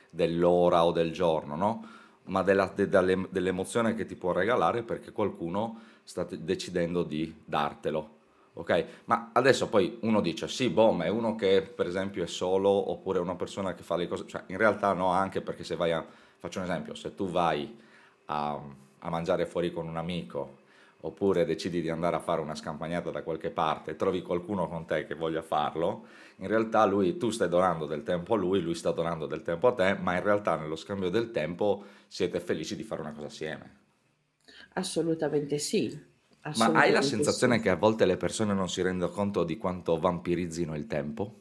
dell'ora 0.09 0.85
o 0.85 0.91
del 0.91 1.11
giorno, 1.11 1.55
no, 1.55 1.85
ma 2.25 2.43
della 2.43 2.71
de 2.73 2.87
dalle 2.87 3.27
dell'emozione 3.29 3.93
che 3.93 4.05
ti 4.05 4.15
può 4.15 4.31
regalare 4.31 4.83
perché 4.83 5.11
qualcuno 5.11 5.81
sta 6.03 6.23
decidendo 6.29 7.03
di 7.03 7.33
dartelo, 7.43 8.09
okay. 8.53 8.85
Ma 9.05 9.31
adesso 9.33 9.67
poi 9.67 9.97
uno 10.01 10.21
dice: 10.21 10.47
"Sì, 10.47 10.69
boh, 10.69 10.91
ma 10.93 11.03
è 11.05 11.09
uno 11.09 11.35
che 11.35 11.61
per 11.61 11.87
esempio 11.87 12.23
è 12.23 12.27
solo 12.27 12.69
oppure 12.91 13.19
una 13.19 13.35
persona 13.35 13.73
che 13.73 13.83
fa 13.83 13.97
le 13.97 14.07
cose" 14.07 14.25
cioè 14.27 14.43
in 14.47 14.57
realtà 14.57 14.93
no, 14.93 15.09
anche 15.09 15.41
perché 15.41 15.63
se 15.65 15.75
vai 15.75 15.91
a 15.91 16.05
faccio 16.39 16.59
un 16.59 16.65
esempio, 16.65 16.95
se 16.95 17.13
tu 17.15 17.27
vai 17.29 17.77
a 18.27 18.59
a 19.01 19.09
mangiare 19.09 19.45
fuori 19.45 19.71
con 19.71 19.87
un 19.87 19.95
amico, 19.97 20.57
oppure 21.01 21.45
decidi 21.45 21.81
di 21.81 21.89
andare 21.89 22.15
a 22.15 22.19
fare 22.19 22.41
una 22.41 22.55
scampagnata 22.55 23.09
da 23.11 23.23
qualche 23.23 23.51
parte 23.51 23.91
e 23.91 23.95
trovi 23.95 24.21
qualcuno 24.21 24.67
con 24.67 24.85
te 24.85 25.05
che 25.05 25.15
voglia 25.15 25.41
farlo, 25.41 26.05
in 26.37 26.47
realtà 26.47 26.85
lui 26.85 27.17
tu 27.17 27.29
stai 27.29 27.49
donando 27.49 27.85
del 27.85 28.03
tempo 28.03 28.33
a 28.33 28.37
lui, 28.37 28.61
lui 28.61 28.75
sta 28.75 28.91
donando 28.91 29.25
del 29.25 29.41
tempo 29.41 29.67
a 29.67 29.73
te, 29.73 29.95
ma 29.95 30.15
in 30.15 30.23
realtà 30.23 30.57
nello 30.57 30.75
scambio 30.75 31.09
del 31.09 31.31
tempo 31.31 31.83
siete 32.07 32.39
felici 32.39 32.75
di 32.75 32.83
fare 32.83 33.01
una 33.01 33.13
cosa 33.13 33.27
assieme. 33.27 33.77
Assolutamente 34.73 35.59
sì, 35.59 35.95
Ma 36.57 36.69
hai 36.73 36.91
la 36.91 37.01
assolutamente 37.01 37.01
sensazione 37.01 37.57
sì. 37.57 37.61
che 37.61 37.69
a 37.69 37.75
volte 37.75 38.05
le 38.05 38.15
persone 38.15 38.53
non 38.53 38.69
si 38.69 38.83
rendo 38.83 39.09
conto 39.09 39.43
di 39.43 39.57
quanto 39.57 39.97
vampirizzino 39.97 40.75
il 40.75 40.85
tempo? 40.85 41.39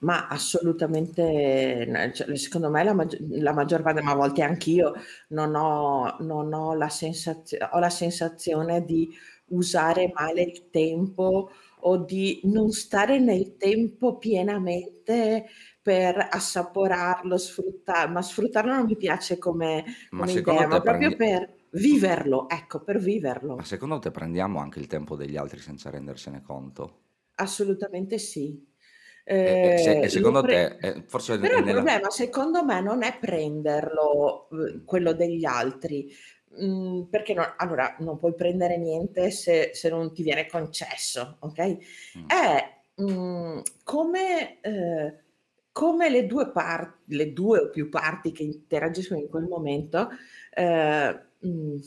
Ma 0.00 0.26
assolutamente 0.28 2.10
cioè 2.14 2.36
secondo 2.36 2.70
me 2.70 2.82
la 2.84 2.94
la 3.30 3.52
maggior 3.52 3.82
parte, 3.82 4.02
ma 4.02 4.12
a 4.12 4.14
volte 4.16 4.42
anch'io 4.42 4.92
non 5.28 5.54
ho 5.54 6.16
non 6.20 6.52
ho 6.52 6.74
la 6.74 6.88
sensazio 6.88 7.58
ho 7.70 7.78
la 7.78 7.90
sensazione 7.90 8.84
di 8.84 9.08
usare 9.48 10.10
male 10.14 10.42
il 10.42 10.70
tempo 10.70 11.50
o 11.84 11.96
di 12.04 12.40
non 12.44 12.70
stare 12.70 13.18
nel 13.18 13.56
tempo 13.56 14.16
pienamente 14.18 15.46
per 15.82 16.28
assaporarlo, 16.30 17.36
sfrutta 17.36 18.06
ma 18.08 18.22
sfruttarlo 18.22 18.72
non 18.74 18.84
mi 18.86 18.96
piace 18.96 19.38
come 19.38 19.84
Ma 20.14 20.26
come 20.26 20.34
secondo 20.34 20.62
idea, 20.62 20.66
ma 20.68 20.78
te 20.80 20.80
proprio 20.80 21.14
prendi 21.16 21.16
per 21.16 21.54
viverlo, 21.70 22.48
ecco, 22.48 22.82
per 22.82 22.98
Ma 23.56 23.64
viverlo. 23.64 23.64
secondo 23.64 23.98
te 23.98 24.10
prendiamo 24.10 24.60
anche 24.60 24.78
il 24.78 24.86
tempo 24.86 25.14
degli 25.14 25.36
altri 25.36 25.58
senza 25.60 25.90
rendersene 25.90 26.40
conto? 26.40 27.00
Assolutamente 27.38 28.18
sì. 28.18 28.71
E 29.26 29.58
e 29.62 29.72
se 29.76 29.98
e 30.00 30.08
Ehm, 30.08 30.18
lo 30.18 30.32
secondo 30.32 30.38
pre 30.38 30.46
te, 30.46 30.76
ehm, 30.80 31.06
forse 31.06 31.36
però 31.38 31.58
è 31.58 31.60
il 31.60 31.64
nella 31.64 31.84
problema 31.84 32.10
secondo 32.10 32.64
me 32.64 32.80
non 32.80 33.02
è 33.02 33.18
prenderlo, 33.18 34.48
uhm, 34.50 34.84
quello 34.84 35.12
degli 35.14 35.44
altri, 35.44 36.10
mhmm, 36.50 37.08
perché 37.08 37.34
no 37.34 37.54
allora 37.56 37.96
non 38.00 38.18
puoi 38.18 38.34
prendere 38.34 38.78
niente 38.78 39.30
se 39.30 39.70
se 39.74 39.88
non 39.90 40.12
ti 40.14 40.22
viene 40.22 40.46
concesso, 40.46 41.38
okay, 41.40 41.78
Mh. 42.14 42.26
è, 42.26 42.82
mhmm, 42.96 43.62
come 43.84 44.60
ehm, 44.60 45.20
come 45.72 46.10
le 46.10 46.26
2 46.26 46.50
par 46.52 46.98
le 47.06 47.32
2 47.32 47.58
o 47.60 47.70
più 47.70 47.88
parti 47.88 48.30
che 48.32 48.42
interagiscono 48.44 49.20
in 49.20 49.28
quel 49.28 49.44
momento, 49.48 50.08
ehm, 50.54 51.26
mhmm 51.40 51.80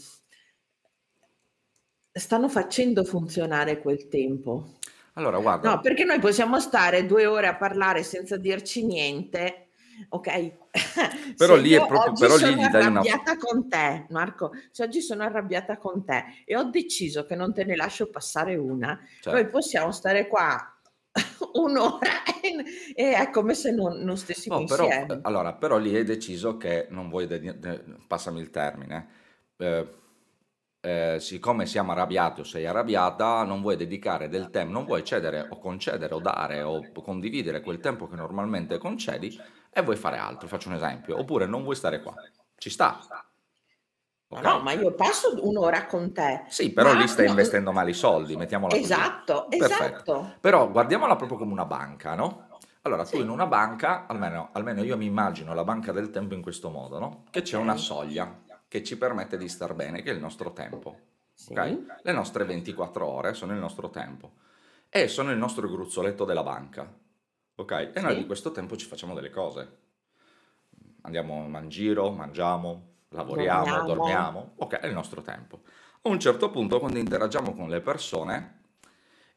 stanno 2.18 2.48
facendo 2.48 3.04
funzionare 3.04 3.80
quel 3.82 4.08
tempo. 4.08 4.76
Allora 5.18 5.40
No, 5.62 5.80
guarda 5.80 5.82
perché 5.82 6.04
noi 6.04 6.20
possiamo 6.20 6.60
stare 6.60 7.06
2 7.06 7.26
ore 7.26 7.48
a 7.48 7.56
parlare 7.56 8.04
senza 8.04 8.38
dirci 8.38 8.86
niente, 8.86 9.70
okay, 10.10 10.56
Però 11.40 11.56
lì 11.58 11.74
è 11.74 11.84
io 11.84 11.86
proprio 11.86 12.14
però 12.16 12.38
lì 12.38 12.56
sono 12.56 12.62
dai 12.70 12.86
una 12.86 13.06
arrabbiata 13.06 13.38
con 13.38 13.68
te, 13.70 14.06
Marco, 14.10 14.52
se 14.72 14.84
oggi 14.84 15.02
sono 15.02 15.24
arrabbiata 15.24 15.78
con 15.78 16.04
te 16.06 16.44
e 16.46 16.56
ho 16.56 16.64
deciso 16.66 17.26
che 17.26 17.36
non 17.36 17.54
te 17.54 17.64
ne 17.66 17.76
lascio 17.76 18.10
passare 18.10 18.56
una, 18.56 19.00
noi 19.30 19.50
Certo. 19.50 19.50
possiamo 19.50 19.92
stare 19.92 20.28
qua 20.28 20.78
1 21.54 21.78
ora 21.78 22.24
e 22.94 23.14
è 23.16 23.30
come 23.32 23.54
se 23.56 23.72
non 23.72 24.00
non 24.02 24.18
stessimo 24.18 24.58
Oh, 24.58 24.66
però 24.66 24.96
insieme. 24.98 25.22
allora, 25.22 25.54
però 25.56 25.78
lì 25.80 25.96
hai 25.96 26.04
deciso 26.04 26.56
che 26.58 26.86
non 26.92 27.10
vuoi 27.10 27.26
degli 27.26 27.50
de 27.52 27.84
passami 28.08 28.40
il 28.40 28.52
termine, 28.52 29.08
ehm, 29.58 29.90
eh, 30.86 31.18
siccome 31.20 31.66
siamo 31.66 31.94
arrabbiati 31.94 32.42
o 32.42 32.44
sei 32.44 32.68
arrabbiata, 32.68 33.44
non 33.44 33.62
vuoi 33.62 33.76
dedicare 33.76 34.30
del 34.30 34.52
tempo, 34.52 34.72
non 34.74 34.86
vuoi 34.86 35.04
cedere 35.04 35.48
o 35.50 35.58
concedere 35.58 36.14
o 36.14 36.20
dare 36.20 36.62
o 36.62 36.92
condividere 37.02 37.62
quel 37.62 37.80
tempo 37.80 38.08
che 38.08 38.16
normalmente 38.16 38.78
concedi 38.78 39.36
e 39.72 39.82
vuoi 39.82 39.96
fare 39.96 40.18
altro, 40.18 40.48
faccio 40.48 40.70
un 40.70 40.76
esempio, 40.76 41.18
oppure 41.20 41.48
non 41.48 41.64
vuoi 41.64 41.76
stare 41.76 42.02
qua. 42.02 42.14
Ci 42.56 42.70
sta. 42.70 43.00
No, 44.28 44.42
no, 44.42 44.60
ma 44.60 44.74
io 44.74 44.94
passo 44.94 45.34
un'ora 45.48 45.86
con 45.88 46.12
te. 46.14 46.44
Sì, 46.50 46.72
però 46.72 46.94
Ma 46.94 47.00
lì 47.00 47.08
stai 47.08 47.26
no, 47.26 47.32
investendo 47.32 47.72
male 47.72 47.90
i 47.92 47.94
soldi, 47.94 48.36
mettiamola 48.36 48.76
così. 48.76 48.86
esatto, 48.86 49.50
esatto. 49.50 50.38
Però 50.40 50.70
guardiamola 50.70 51.16
proprio 51.16 51.38
come 51.38 51.52
una 51.52 51.66
banca, 51.66 52.16
no? 52.16 52.48
Allora, 52.84 53.06
tu 53.08 53.20
in 53.20 53.24
Sì, 53.24 53.30
una 53.30 53.48
banca, 53.48 54.06
almeno, 54.06 54.50
almeno 54.54 54.84
io 54.84 54.96
mi 54.98 55.06
immagino 55.06 55.54
la 55.56 55.64
banca 55.64 55.92
del 55.92 56.12
tempo 56.12 56.36
in 56.36 56.42
questo 56.42 56.70
modo, 56.70 57.00
no? 57.00 57.24
Che 57.32 57.42
c'è 57.42 57.58
una 57.58 57.76
soglia 57.78 58.45
che 58.68 58.84
ci 58.84 58.98
permette 58.98 59.38
di 59.38 59.48
star 59.48 59.74
bene, 59.74 60.02
che 60.02 60.12
è 60.12 60.14
il 60.14 60.20
nostro 60.20 60.54
tempo, 60.54 60.90
ok? 61.50 61.68
Sì, 61.68 61.86
Le 62.02 62.12
nostre 62.12 62.46
24 62.46 63.06
ore 63.06 63.34
sono 63.34 63.54
il 63.54 63.60
nostro 63.60 63.90
tempo 63.90 64.34
e 64.90 65.08
sono 65.08 65.32
il 65.32 65.38
nostro 65.38 65.68
gruzzoletto 65.70 66.26
della 66.26 66.44
banca, 66.44 66.92
ok? 67.56 67.92
E 67.94 68.02
noi 68.02 68.16
di 68.16 68.22
sì, 68.22 68.26
questo 68.26 68.52
tempo 68.52 68.76
ci 68.76 68.86
facciamo 68.86 69.14
delle 69.14 69.30
cose. 69.30 69.84
Andiamo 71.02 71.46
in 71.60 71.70
giro, 71.70 72.12
mangiamo, 72.12 72.94
lavoriamo, 73.10 73.66
dormiamo. 73.66 73.94
dormiamo, 73.94 74.52
ok, 74.56 74.76
è 74.80 74.88
il 74.88 74.94
nostro 74.94 75.22
tempo. 75.22 75.62
A 76.02 76.10
un 76.10 76.20
certo 76.20 76.50
punto, 76.50 76.80
quando 76.80 77.00
interagiamo 77.00 77.54
con 77.54 77.70
le 77.70 77.82
persone, 77.82 78.62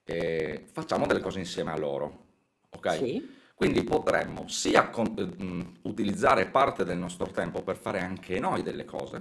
eh, 0.04 0.66
facciamo 0.70 1.06
delle 1.06 1.20
cose 1.20 1.38
insieme 1.38 1.72
a 1.72 1.76
loro, 1.76 2.26
ok? 2.70 2.96
Sì, 2.96 3.36
Quindi 3.58 3.82
potremmo 3.82 4.46
sia 4.46 4.88
con- 4.88 5.14
mh, 5.16 5.78
utilizzare 5.88 6.46
parte 6.46 6.84
del 6.84 6.96
nostro 6.96 7.26
tempo 7.26 7.60
per 7.64 7.76
fare 7.76 7.98
anche 7.98 8.38
noi 8.38 8.62
delle 8.62 8.84
cose 8.84 9.20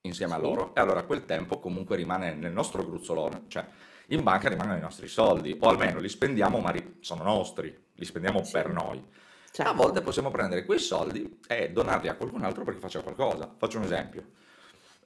insieme 0.00 0.32
a 0.32 0.36
sì, 0.36 0.42
loro, 0.42 0.74
e 0.74 0.80
allora 0.80 1.02
quel 1.02 1.26
tempo 1.26 1.58
comunque 1.60 1.94
rimane 1.94 2.32
nel 2.32 2.50
nostro 2.50 2.82
gruzzolone, 2.82 3.42
cioè 3.48 3.66
in 4.06 4.22
banca 4.22 4.48
rimangono 4.48 4.78
i 4.78 4.80
nostri 4.80 5.06
soldi, 5.06 5.54
o 5.60 5.68
almeno 5.68 5.98
li 6.00 6.08
spendiamo, 6.08 6.60
ma 6.60 6.70
ri- 6.70 6.96
sono 7.00 7.24
nostri, 7.24 7.78
li 7.92 8.04
spendiamo 8.06 8.40
per 8.50 8.68
sì, 8.68 8.72
noi. 8.72 8.96
A 8.96 9.50
certo. 9.50 9.74
volte 9.74 10.00
possiamo 10.00 10.30
prendere 10.30 10.64
quei 10.64 10.78
soldi 10.78 11.40
e 11.46 11.70
donarli 11.70 12.08
a 12.08 12.14
qualcun 12.14 12.42
altro 12.42 12.64
perché 12.64 12.80
faccia 12.80 13.02
qualcosa. 13.02 13.54
Faccio 13.54 13.76
un 13.76 13.84
esempio. 13.84 14.24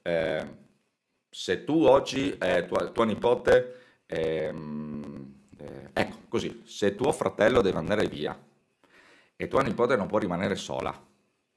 Eh, 0.03 0.47
se 1.29 1.65
tu 1.65 1.83
oggi, 1.83 2.39
eh, 2.39 2.65
tua, 2.67 2.91
tua 2.91 3.05
nipote, 3.05 4.03
ehm, 4.07 5.35
eh, 5.59 5.91
ecco 5.93 6.17
così, 6.29 6.63
se 6.65 6.95
tuo 6.95 7.11
fratello 7.11 7.61
deve 7.61 7.79
andare 7.79 8.07
via 8.07 8.39
e 9.41 9.47
tua 9.47 9.63
nipote 9.63 9.95
non 9.95 10.09
può 10.09 10.19
rimanere 10.19 10.57
sola 10.57 10.93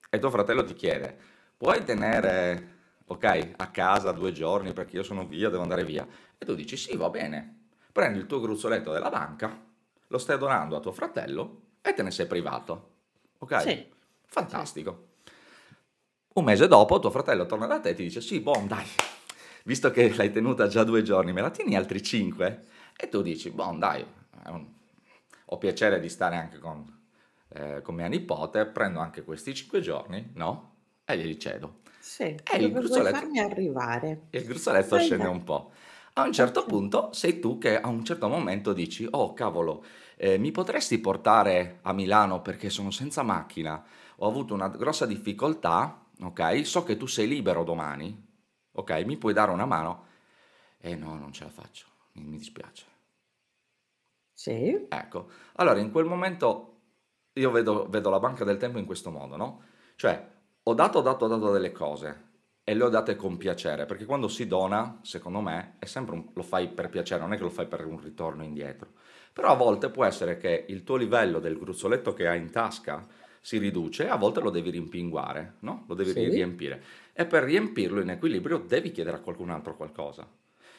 e 0.08 0.20
tuo 0.20 0.30
fratello 0.30 0.64
ti 0.64 0.76
chiede, 0.76 1.18
puoi 1.58 1.84
tenere, 1.84 2.78
ok, 3.06 3.54
a 3.58 3.68
casa 3.72 4.12
due 4.12 4.32
giorni 4.32 4.72
perché 4.72 4.98
io 4.98 5.04
sono 5.04 5.26
via, 5.26 5.50
devo 5.50 5.64
andare 5.64 5.84
via, 5.84 6.08
e 6.38 6.46
tu 6.46 6.54
dici 6.54 6.78
sì, 6.78 6.96
va 6.96 7.10
bene, 7.10 7.70
prendi 7.92 8.20
il 8.20 8.28
tuo 8.28 8.40
gruzzoletto 8.40 8.92
della 8.92 9.10
banca, 9.10 9.58
lo 10.08 10.18
stai 10.20 10.38
donando 10.38 10.76
a 10.76 10.80
tuo 10.80 10.92
fratello 10.92 11.62
e 11.82 11.94
te 11.94 12.04
ne 12.04 12.12
sei 12.12 12.28
privato, 12.28 12.90
ok? 13.40 13.62
Sì, 13.62 13.90
Fantastico. 14.28 15.08
Un 16.34 16.44
mese 16.46 16.68
dopo 16.68 17.00
tuo 17.00 17.10
fratello 17.10 17.46
torna 17.46 17.66
da 17.66 17.80
te 17.80 17.90
e 17.90 17.94
ti 17.96 18.04
dice 18.04 18.22
sì, 18.22 18.40
boh, 18.40 18.64
dai, 18.68 18.86
visto 19.66 19.92
che 19.92 20.14
l'hai 20.16 20.32
tenuta 20.32 20.68
già 20.68 20.84
due 20.84 21.02
giorni, 21.02 21.34
me 21.34 21.42
la 21.42 21.50
tieni 21.50 21.76
altri 21.76 22.02
cinque? 22.04 22.68
E 22.96 23.10
tu 23.10 23.22
dici, 23.22 23.50
boh, 23.50 23.76
dai, 23.78 24.06
un- 24.46 24.68
ho 25.46 25.58
piacere 25.58 26.00
di 26.00 26.08
stare 26.08 26.38
anche 26.38 26.60
con, 26.60 27.00
eh, 27.53 27.81
con 27.81 27.96
mia 27.96 28.08
nipote, 28.08 28.65
prendo 28.67 29.00
anche 29.00 29.24
questi 29.24 29.53
cinque 29.53 29.81
giorni, 29.81 30.31
no? 30.36 30.70
E 31.05 31.17
glieli 31.17 31.39
cedo. 31.39 31.79
sì. 31.98 32.24
E 32.48 32.58
il 32.58 32.72
gruzzoletto, 32.72 33.08
farmi 33.08 33.39
arrivare? 33.39 34.31
il 34.31 34.43
gruzzoletto 34.46 34.98
Stai 34.98 35.00
scende 35.00 35.27
là. 35.27 35.29
un 35.29 35.43
po'. 35.43 35.72
A 36.13 36.24
un 36.24 36.34
certo 36.34 36.65
punto 36.65 37.13
sei 37.13 37.39
tu 37.39 37.58
che 37.58 37.79
a 37.79 37.88
un 37.88 38.03
certo 38.03 38.27
momento 38.27 38.74
dici, 38.74 39.08
oh 39.10 39.34
cavolo, 39.34 39.84
eh, 40.17 40.38
mi 40.38 40.51
potresti 40.51 41.00
portare 41.00 41.79
a 41.84 41.93
Milano 41.93 42.41
perché 42.41 42.70
sono 42.70 42.91
senza 42.91 43.24
macchina, 43.24 43.84
ho 44.17 44.27
avuto 44.27 44.53
una 44.53 44.67
grossa 44.70 45.05
difficoltà, 45.05 46.05
ok? 46.22 46.65
So 46.65 46.84
che 46.84 46.98
tu 46.98 47.05
sei 47.08 47.27
libero 47.27 47.63
domani, 47.63 48.27
ok? 48.74 49.03
Mi 49.05 49.17
puoi 49.17 49.34
dare 49.34 49.51
una 49.51 49.65
mano? 49.65 50.05
Eh 50.79 50.96
no, 50.96 51.15
non 51.17 51.31
ce 51.31 51.43
la 51.46 51.50
faccio, 51.51 51.88
mi, 52.13 52.24
mi 52.25 52.38
dispiace. 52.38 52.86
sì, 54.34 54.89
Ecco, 54.93 55.29
allora 55.53 55.79
in 55.79 55.89
quel 55.91 56.05
momento 56.05 56.71
io 57.34 57.52
vedo, 57.52 57.88
vedo 57.90 58.10
la 58.10 58.20
banca 58.20 58.44
del 58.44 58.58
tempo 58.58 58.78
in 58.80 58.86
questo 58.86 59.10
modo, 59.12 59.36
no? 59.38 59.62
Cioè, 59.96 60.28
ho 60.64 60.74
dato, 60.74 61.02
dato, 61.02 61.28
dato 61.28 61.52
delle 61.52 61.72
cose 61.72 62.30
e 62.64 62.74
le 62.76 62.84
ho 62.84 62.90
date 62.90 63.16
con 63.16 63.38
piacere, 63.38 63.86
perché 63.86 64.06
quando 64.06 64.28
si 64.28 64.48
dona, 64.48 65.00
secondo 65.04 65.42
me, 65.42 65.76
è 65.80 65.86
sempre 65.86 66.16
un- 66.16 66.30
lo 66.34 66.44
fai 66.44 66.68
per 66.70 66.90
piacere, 66.90 67.22
non 67.22 67.34
è 67.34 67.38
che 67.38 67.44
lo 67.44 67.50
fai 67.50 67.68
per 67.68 67.86
un 67.86 68.00
ritorno 68.02 68.44
indietro. 68.44 68.94
Però 69.34 69.50
a 69.50 69.56
volte 69.56 69.90
può 69.90 70.06
essere 70.06 70.38
che 70.38 70.66
il 70.68 70.84
tuo 70.84 70.96
livello 70.98 71.40
del 71.40 71.58
gruzzoletto 71.58 72.14
che 72.14 72.28
hai 72.28 72.40
in 72.40 72.52
tasca 72.52 73.08
si 73.40 73.58
riduce 73.58 74.06
e 74.06 74.10
a 74.10 74.18
volte 74.18 74.40
lo 74.42 74.50
devi 74.52 74.70
rimpinguare, 74.70 75.56
no? 75.62 75.86
Lo 75.88 75.96
devi 75.96 76.14
sì, 76.14 76.30
riempire. 76.30 76.84
E 77.14 77.26
per 77.26 77.44
riempirlo 77.44 78.02
in 78.02 78.10
equilibrio 78.10 78.60
devi 78.60 78.92
chiedere 78.92 79.18
a 79.18 79.20
qualcun 79.22 79.50
altro 79.50 79.76
qualcosa. 79.76 80.28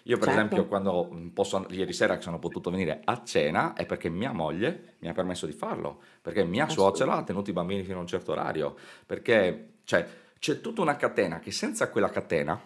Io 0.05 0.19
per 0.19 0.29
esempio 0.29 0.63
certo. 0.63 0.69
quando 0.69 1.05
mh, 1.05 1.29
posso, 1.31 1.65
ieri 1.71 1.93
sera 1.93 2.17
che 2.17 2.23
sono 2.23 2.39
potuto 2.39 2.71
venire 2.71 3.01
a 3.05 3.23
cena 3.25 3.75
è 3.75 3.87
perché 3.87 4.09
mia 4.09 4.33
moglie 4.33 4.95
mi 4.99 5.09
ha 5.09 5.13
permesso 5.13 5.47
di 5.47 5.53
farlo, 5.53 6.01
perché 6.21 6.45
mia 6.45 6.69
suocera 6.69 7.15
ha 7.15 7.23
tenuto 7.25 7.51
i 7.51 7.53
bambini 7.53 7.83
fino 7.85 7.99
a 7.99 8.01
un 8.01 8.07
certo 8.07 8.33
orario, 8.33 8.77
perché 9.07 9.75
cioè, 9.85 10.07
c'è 10.39 10.61
tutta 10.61 10.81
una 10.83 10.97
catena 10.97 11.39
che 11.39 11.51
senza 11.53 11.89
quella 11.91 12.11
catena 12.11 12.61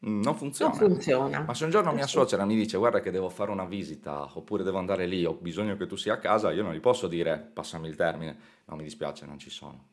non 0.00 0.36
Non 0.58 0.72
funziona. 0.72 0.72
funziona. 0.72 1.44
Ma 1.44 1.54
se 1.54 1.64
un 1.64 1.70
giorno 1.70 1.92
mia 1.92 2.04
Assolut- 2.04 2.28
suocera 2.28 2.44
mi 2.46 2.54
dice 2.56 2.76
guarda 2.78 3.00
che 3.00 3.10
devo 3.10 3.28
fare 3.28 3.50
una 3.50 3.64
visita 3.66 4.30
oppure 4.36 4.62
devo 4.64 4.78
andare 4.78 5.06
lì, 5.06 5.24
ho 5.24 5.34
bisogno 5.34 5.76
che 5.76 5.86
tu 5.86 5.96
sia 5.96 6.14
a 6.14 6.18
casa, 6.18 6.52
io 6.52 6.62
non 6.62 6.74
gli 6.74 6.80
posso 6.80 7.08
dire 7.08 7.38
passami 7.38 7.88
il 7.88 7.96
termine, 7.96 8.36
no 8.66 8.76
mi 8.76 8.82
dispiace, 8.84 9.26
non 9.26 9.38
ci 9.38 9.50
sono. 9.50 9.88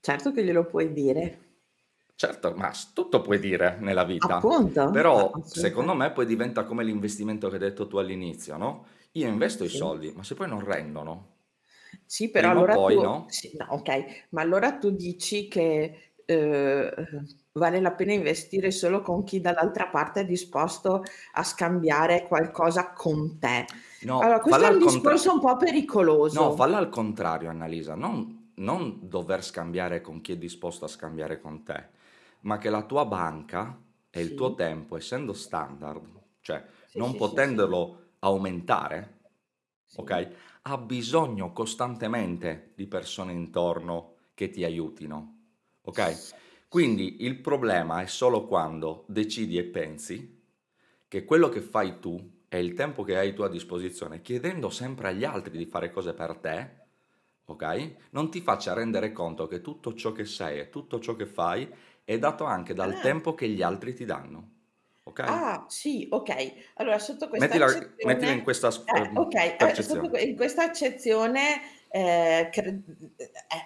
Certo 0.00 0.32
che 0.32 0.44
glielo 0.44 0.66
puoi 0.66 0.92
dire. 0.92 1.38
Certo, 2.22 2.54
ma 2.54 2.70
tutto 2.94 3.20
puoi 3.20 3.40
dire 3.40 3.78
nella 3.80 4.04
vita, 4.04 4.48
Appunto, 4.48 4.80
però 4.88 5.40
secondo 5.50 5.92
assolutamente. 5.92 5.92
me 5.92 6.12
poi 6.12 6.24
diventa 6.24 6.62
come 6.62 6.84
l'investimento 6.84 7.48
che 7.48 7.54
hai 7.54 7.60
detto 7.60 7.88
tu 7.88 7.96
all'inizio, 7.96 8.56
no? 8.56 8.86
Io 9.14 9.26
investo 9.26 9.64
i 9.64 9.68
Sì. 9.68 9.68
soldi, 9.68 10.12
ma 10.14 10.22
se 10.22 10.36
poi 10.36 10.46
non 10.46 10.60
rendono, 10.64 11.30
Sì, 12.04 12.30
però 12.30 12.50
allora 12.50 12.68
poi, 12.68 12.96
tu, 12.96 13.00
no? 13.00 13.16
sì, 13.26 13.56
no, 13.56 13.66
ok, 13.70 14.26
ma 14.30 14.42
allora 14.42 14.76
tu 14.78 14.90
dici 14.90 15.48
che 15.48 16.12
eh, 16.24 16.94
vale 17.52 17.80
la 17.80 17.92
pena 17.92 18.12
investire 18.12 18.70
solo 18.70 19.00
con 19.00 19.24
chi 19.24 19.40
dall'altra 19.40 19.88
parte 19.88 20.20
è 20.20 20.24
disposto 20.26 21.02
a 21.32 21.42
scambiare 21.42 22.26
qualcosa 22.26 22.92
con 22.92 23.38
te. 23.38 23.64
No, 24.00 24.18
Allora, 24.18 24.40
questo 24.40 24.64
è 24.64 24.68
un 24.68 24.78
discorso 24.78 25.32
un 25.32 25.40
po' 25.40 25.56
No, 26.30 26.50
pericoloso. 26.50 26.52
falla 26.52 26.78
al 26.78 26.88
contrario, 26.88 27.48
Annalisa, 27.50 27.94
non, 27.94 28.52
non 28.56 28.98
dover 29.08 29.44
scambiare 29.44 30.00
con 30.00 30.20
chi 30.20 30.32
è 30.32 30.36
disposto 30.36 30.84
a 30.84 30.88
scambiare 30.88 31.40
con 31.40 31.62
te, 31.62 31.88
ma 32.42 32.58
che 32.58 32.70
la 32.70 32.84
tua 32.84 33.04
banca 33.06 33.80
e 34.10 34.20
il 34.20 34.34
tuo 34.34 34.54
Sì, 34.54 34.54
tempo, 34.54 34.96
essendo 34.96 35.32
standard, 35.32 36.20
cioè 36.40 36.64
sì, 36.84 37.02
non 37.02 37.16
sì, 37.20 37.20
sì, 37.20 37.38
sì, 37.38 37.56
potendolo 37.56 38.10
aumentare, 38.20 39.20
sì, 39.86 40.02
ok? 40.02 40.28
Ha 40.62 40.78
bisogno 40.78 41.52
costantemente 41.52 42.72
di 42.76 42.86
persone 42.86 43.32
intorno 43.32 44.16
che 44.34 44.50
ti 44.50 44.64
aiutino, 44.64 45.38
ok? 45.82 46.20
Quindi 46.68 47.22
il 47.24 47.40
problema 47.40 48.00
è 48.02 48.06
solo 48.06 48.46
quando 48.46 49.04
decidi 49.08 49.58
e 49.58 49.64
pensi 49.64 50.40
che 51.08 51.24
quello 51.24 51.48
che 51.48 51.60
fai 51.60 51.98
tu 52.00 52.40
e 52.48 52.58
il 52.60 52.74
tempo 52.74 53.02
che 53.02 53.16
hai 53.18 53.34
tu 53.34 53.42
a 53.42 53.48
disposizione, 53.48 54.22
chiedendo 54.22 54.70
sempre 54.70 55.08
agli 55.08 55.24
altri 55.24 55.56
di 55.58 55.66
fare 55.66 55.90
cose 55.90 56.14
per 56.14 56.36
te, 56.36 56.80
ok? 57.46 57.94
Non 58.10 58.30
ti 58.30 58.40
faccia 58.40 58.72
rendere 58.72 59.12
conto 59.12 59.46
che 59.46 59.60
tutto 59.60 59.94
ciò 59.94 60.12
che 60.12 60.24
sei 60.24 60.60
e 60.60 60.70
tutto 60.70 60.98
ciò 61.00 61.14
che 61.14 61.26
fai 61.26 61.68
è 62.04 62.18
dato 62.18 62.44
anche 62.44 62.74
dal 62.74 62.98
Ah, 62.98 62.98
tempo 63.00 63.34
che 63.34 63.48
gli 63.48 63.62
altri 63.62 63.94
ti 63.94 64.04
danno, 64.04 64.50
ok? 65.04 65.20
ah, 65.24 65.66
sì, 65.68 66.06
ok. 66.10 66.72
Allora, 66.76 66.98
sotto 66.98 67.28
questa 67.28 67.54
Mettila, 67.54 67.66
mettila 68.00 68.32
in 68.32 68.40
accezione, 68.40 68.42
questa 68.42 68.70
eh, 68.84 69.10
ok, 69.14 69.34
eh, 69.34 69.82
sotto 69.82 70.08
percezione. 70.08 70.10
que- 70.10 70.20
in 70.22 70.36
questa 70.36 70.64
accezione 70.64 71.60
eh, 71.94 72.48
cre- 72.50 72.82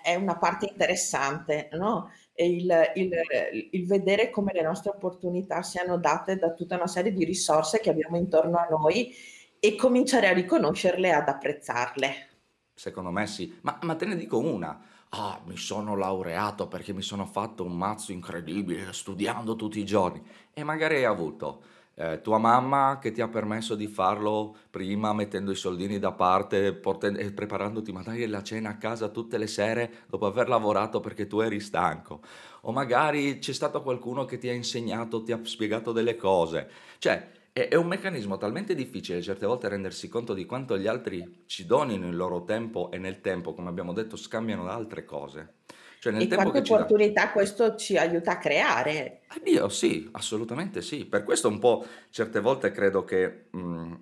è 0.02 0.14
una 0.16 0.36
parte 0.36 0.66
interessante, 0.66 1.68
no? 1.72 2.10
Il, 2.34 2.70
il- 2.96 3.68
il 3.70 3.86
vedere 3.86 4.30
come 4.30 4.52
le 4.52 4.62
nostre 4.62 4.90
opportunità 4.90 5.62
siano 5.62 5.96
date 5.98 6.36
da 6.36 6.52
tutta 6.52 6.74
una 6.76 6.86
serie 6.88 7.12
di 7.12 7.24
risorse 7.24 7.78
che 7.80 7.90
abbiamo 7.90 8.16
intorno 8.16 8.58
a 8.58 8.66
noi 8.68 9.14
e 9.60 9.76
cominciare 9.76 10.28
a 10.28 10.32
riconoscerle 10.32 11.08
e 11.08 11.12
ad 11.12 11.28
apprezzarle. 11.28 12.28
Secondo 12.74 13.10
me 13.10 13.26
sì, 13.26 13.58
ma, 13.62 13.78
ma 13.82 13.96
te 13.96 14.04
ne 14.04 14.16
dico 14.16 14.38
una. 14.38 14.78
Ah, 15.18 15.40
mi 15.46 15.56
sono 15.56 15.96
laureato 15.96 16.68
perché 16.68 16.92
mi 16.92 17.00
sono 17.00 17.24
fatto 17.24 17.64
un 17.64 17.74
mazzo 17.74 18.12
incredibile 18.12 18.92
studiando 18.92 19.56
tutti 19.56 19.78
i 19.78 19.84
giorni. 19.86 20.22
E 20.52 20.62
magari 20.62 20.96
hai 20.96 21.04
avuto 21.04 21.62
eh, 21.94 22.20
tua 22.20 22.36
mamma 22.36 22.98
che 23.00 23.12
ti 23.12 23.22
ha 23.22 23.28
permesso 23.28 23.74
di 23.76 23.86
farlo 23.86 24.54
prima 24.68 25.14
mettendo 25.14 25.50
i 25.52 25.54
soldini 25.54 25.98
da 25.98 26.12
parte 26.12 26.74
portendo, 26.74 27.18
e 27.18 27.32
preparandoti 27.32 27.92
magari 27.92 28.26
la 28.26 28.42
cena 28.42 28.70
a 28.70 28.76
casa 28.76 29.08
tutte 29.08 29.38
le 29.38 29.46
sere 29.46 30.04
dopo 30.06 30.26
aver 30.26 30.48
lavorato 30.50 31.00
perché 31.00 31.26
tu 31.26 31.40
eri 31.40 31.60
stanco. 31.60 32.20
O 32.62 32.72
magari 32.72 33.38
c'è 33.38 33.54
stato 33.54 33.80
qualcuno 33.82 34.26
che 34.26 34.36
ti 34.36 34.50
ha 34.50 34.52
insegnato, 34.52 35.22
ti 35.22 35.32
ha 35.32 35.40
spiegato 35.42 35.92
delle 35.92 36.16
cose. 36.16 36.68
Cioè, 36.98 37.26
è, 37.68 37.74
un 37.74 37.86
meccanismo 37.86 38.36
talmente 38.36 38.74
difficile 38.74 39.22
certe 39.22 39.46
volte 39.46 39.68
rendersi 39.68 40.08
conto 40.08 40.34
di 40.34 40.44
quanto 40.44 40.76
gli 40.76 40.86
altri 40.86 41.44
ci 41.46 41.64
donino 41.64 42.06
il 42.06 42.14
loro 42.14 42.44
tempo 42.44 42.90
e 42.90 42.98
nel 42.98 43.20
tempo, 43.22 43.54
come 43.54 43.70
abbiamo 43.70 43.94
detto, 43.94 44.16
scambiano 44.16 44.68
altre 44.68 45.04
cose. 45.06 45.54
Cioè 45.98 46.12
nel 46.12 46.24
E 46.24 46.26
tempo 46.26 46.50
quante 46.50 46.62
ci 46.62 46.74
dà. 46.74 46.86
opportunità 46.86 47.30
questo 47.32 47.74
ci 47.74 47.96
aiuta 47.96 48.32
a 48.32 48.38
creare. 48.38 49.22
Io 49.44 49.68
sì, 49.68 50.08
assolutamente 50.12 50.80
sì. 50.82 51.04
Per 51.06 51.22
questo 51.24 51.48
un 51.48 51.58
po' 51.58 51.84
certe 52.10 52.40
volte 52.40 52.70
credo 52.70 53.04
che, 53.04 53.48
mm, 53.56 53.94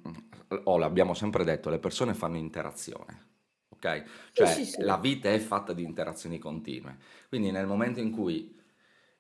oh, 0.64 0.78
l'abbiamo 0.78 1.14
sempre 1.14 1.44
detto, 1.44 1.70
le 1.70 1.78
persone 1.78 2.14
fanno 2.14 2.36
interazione, 2.36 3.30
ok? 3.70 4.04
Sì, 4.32 4.44
Cioè 4.44 4.46
sì, 4.46 4.64
sì. 4.66 4.82
la 4.82 4.98
vita 4.98 5.30
è 5.30 5.38
fatta 5.38 5.72
di 5.72 5.82
interazioni 5.82 6.38
continue. 6.38 6.98
Quindi 7.28 7.50
nel 7.50 7.66
momento 7.66 8.00
in 8.00 8.10
cui, 8.10 8.54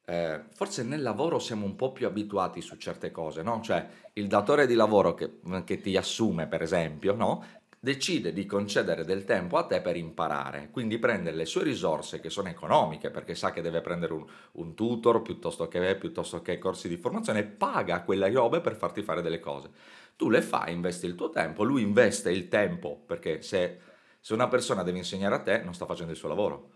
eh, 0.06 0.40
forse 0.52 0.82
nel 0.82 1.02
lavoro 1.02 1.38
siamo 1.38 1.64
un 1.64 1.76
po' 1.76 1.92
più 1.92 2.06
abituati 2.06 2.60
su 2.60 2.76
certe 2.76 3.10
cose, 3.10 3.42
no? 3.42 3.60
Cioè 3.62 3.86
il 4.14 4.26
datore 4.26 4.66
di 4.66 4.74
lavoro 4.74 5.14
che, 5.14 5.38
che 5.64 5.80
ti 5.80 5.96
assume, 5.96 6.46
per 6.46 6.62
esempio, 6.62 7.14
no? 7.14 7.44
decide 7.84 8.32
di 8.32 8.46
concedere 8.46 9.04
del 9.04 9.24
tempo 9.24 9.58
a 9.58 9.64
te 9.64 9.82
per 9.82 9.94
imparare, 9.94 10.70
quindi 10.70 10.98
prende 10.98 11.32
le 11.32 11.44
sue 11.44 11.64
risorse 11.64 12.18
che 12.18 12.30
sono 12.30 12.48
economiche, 12.48 13.10
perché 13.10 13.34
sa 13.34 13.52
che 13.52 13.60
deve 13.60 13.82
prendere 13.82 14.14
un, 14.14 14.24
un 14.52 14.74
tutor 14.74 15.20
piuttosto 15.20 15.68
che, 15.68 15.94
piuttosto 15.96 16.40
che 16.40 16.56
corsi 16.56 16.88
di 16.88 16.96
formazione, 16.96 17.40
e 17.40 17.44
paga 17.44 18.00
quelle 18.00 18.30
robe 18.32 18.62
per 18.62 18.74
farti 18.74 19.02
fare 19.02 19.20
delle 19.20 19.38
cose. 19.38 19.68
Tu 20.16 20.30
le 20.30 20.40
fai, 20.40 20.72
investi 20.72 21.04
il 21.04 21.14
tuo 21.14 21.28
tempo, 21.28 21.62
lui 21.62 21.82
investe 21.82 22.32
il 22.32 22.48
tempo, 22.48 23.02
perché 23.06 23.42
se, 23.42 23.78
se 24.18 24.32
una 24.32 24.48
persona 24.48 24.82
deve 24.82 24.96
insegnare 24.96 25.34
a 25.34 25.42
te, 25.42 25.58
non 25.58 25.74
sta 25.74 25.84
facendo 25.84 26.12
il 26.12 26.18
suo 26.18 26.28
lavoro. 26.28 26.70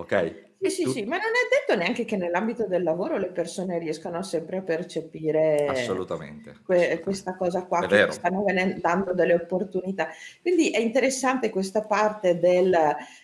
Ok? 0.00 0.48
Sì, 0.62 0.68
sì, 0.70 0.82
Tu- 0.82 0.90
sì, 0.90 1.04
ma 1.04 1.16
non 1.16 1.28
è 1.30 1.48
detto 1.50 1.74
neanche 1.78 2.04
che 2.04 2.16
nell'ambito 2.18 2.66
del 2.66 2.82
lavoro 2.82 3.16
le 3.16 3.30
persone 3.30 3.78
riescano 3.78 4.22
sempre 4.22 4.58
a 4.58 4.62
percepire 4.62 5.64
Assolutamente, 5.66 6.50
que- 6.62 6.76
assolutamente. 6.76 7.00
questa 7.02 7.34
cosa 7.36 7.64
qua 7.64 7.80
È 7.80 7.86
che 7.86 7.96
vero. 7.96 8.12
stanno 8.12 8.44
dando 8.78 9.14
delle 9.14 9.34
opportunità. 9.34 10.08
Quindi 10.42 10.70
è 10.70 10.78
interessante 10.80 11.48
questa 11.48 11.82
parte 11.86 12.38
del, 12.38 12.76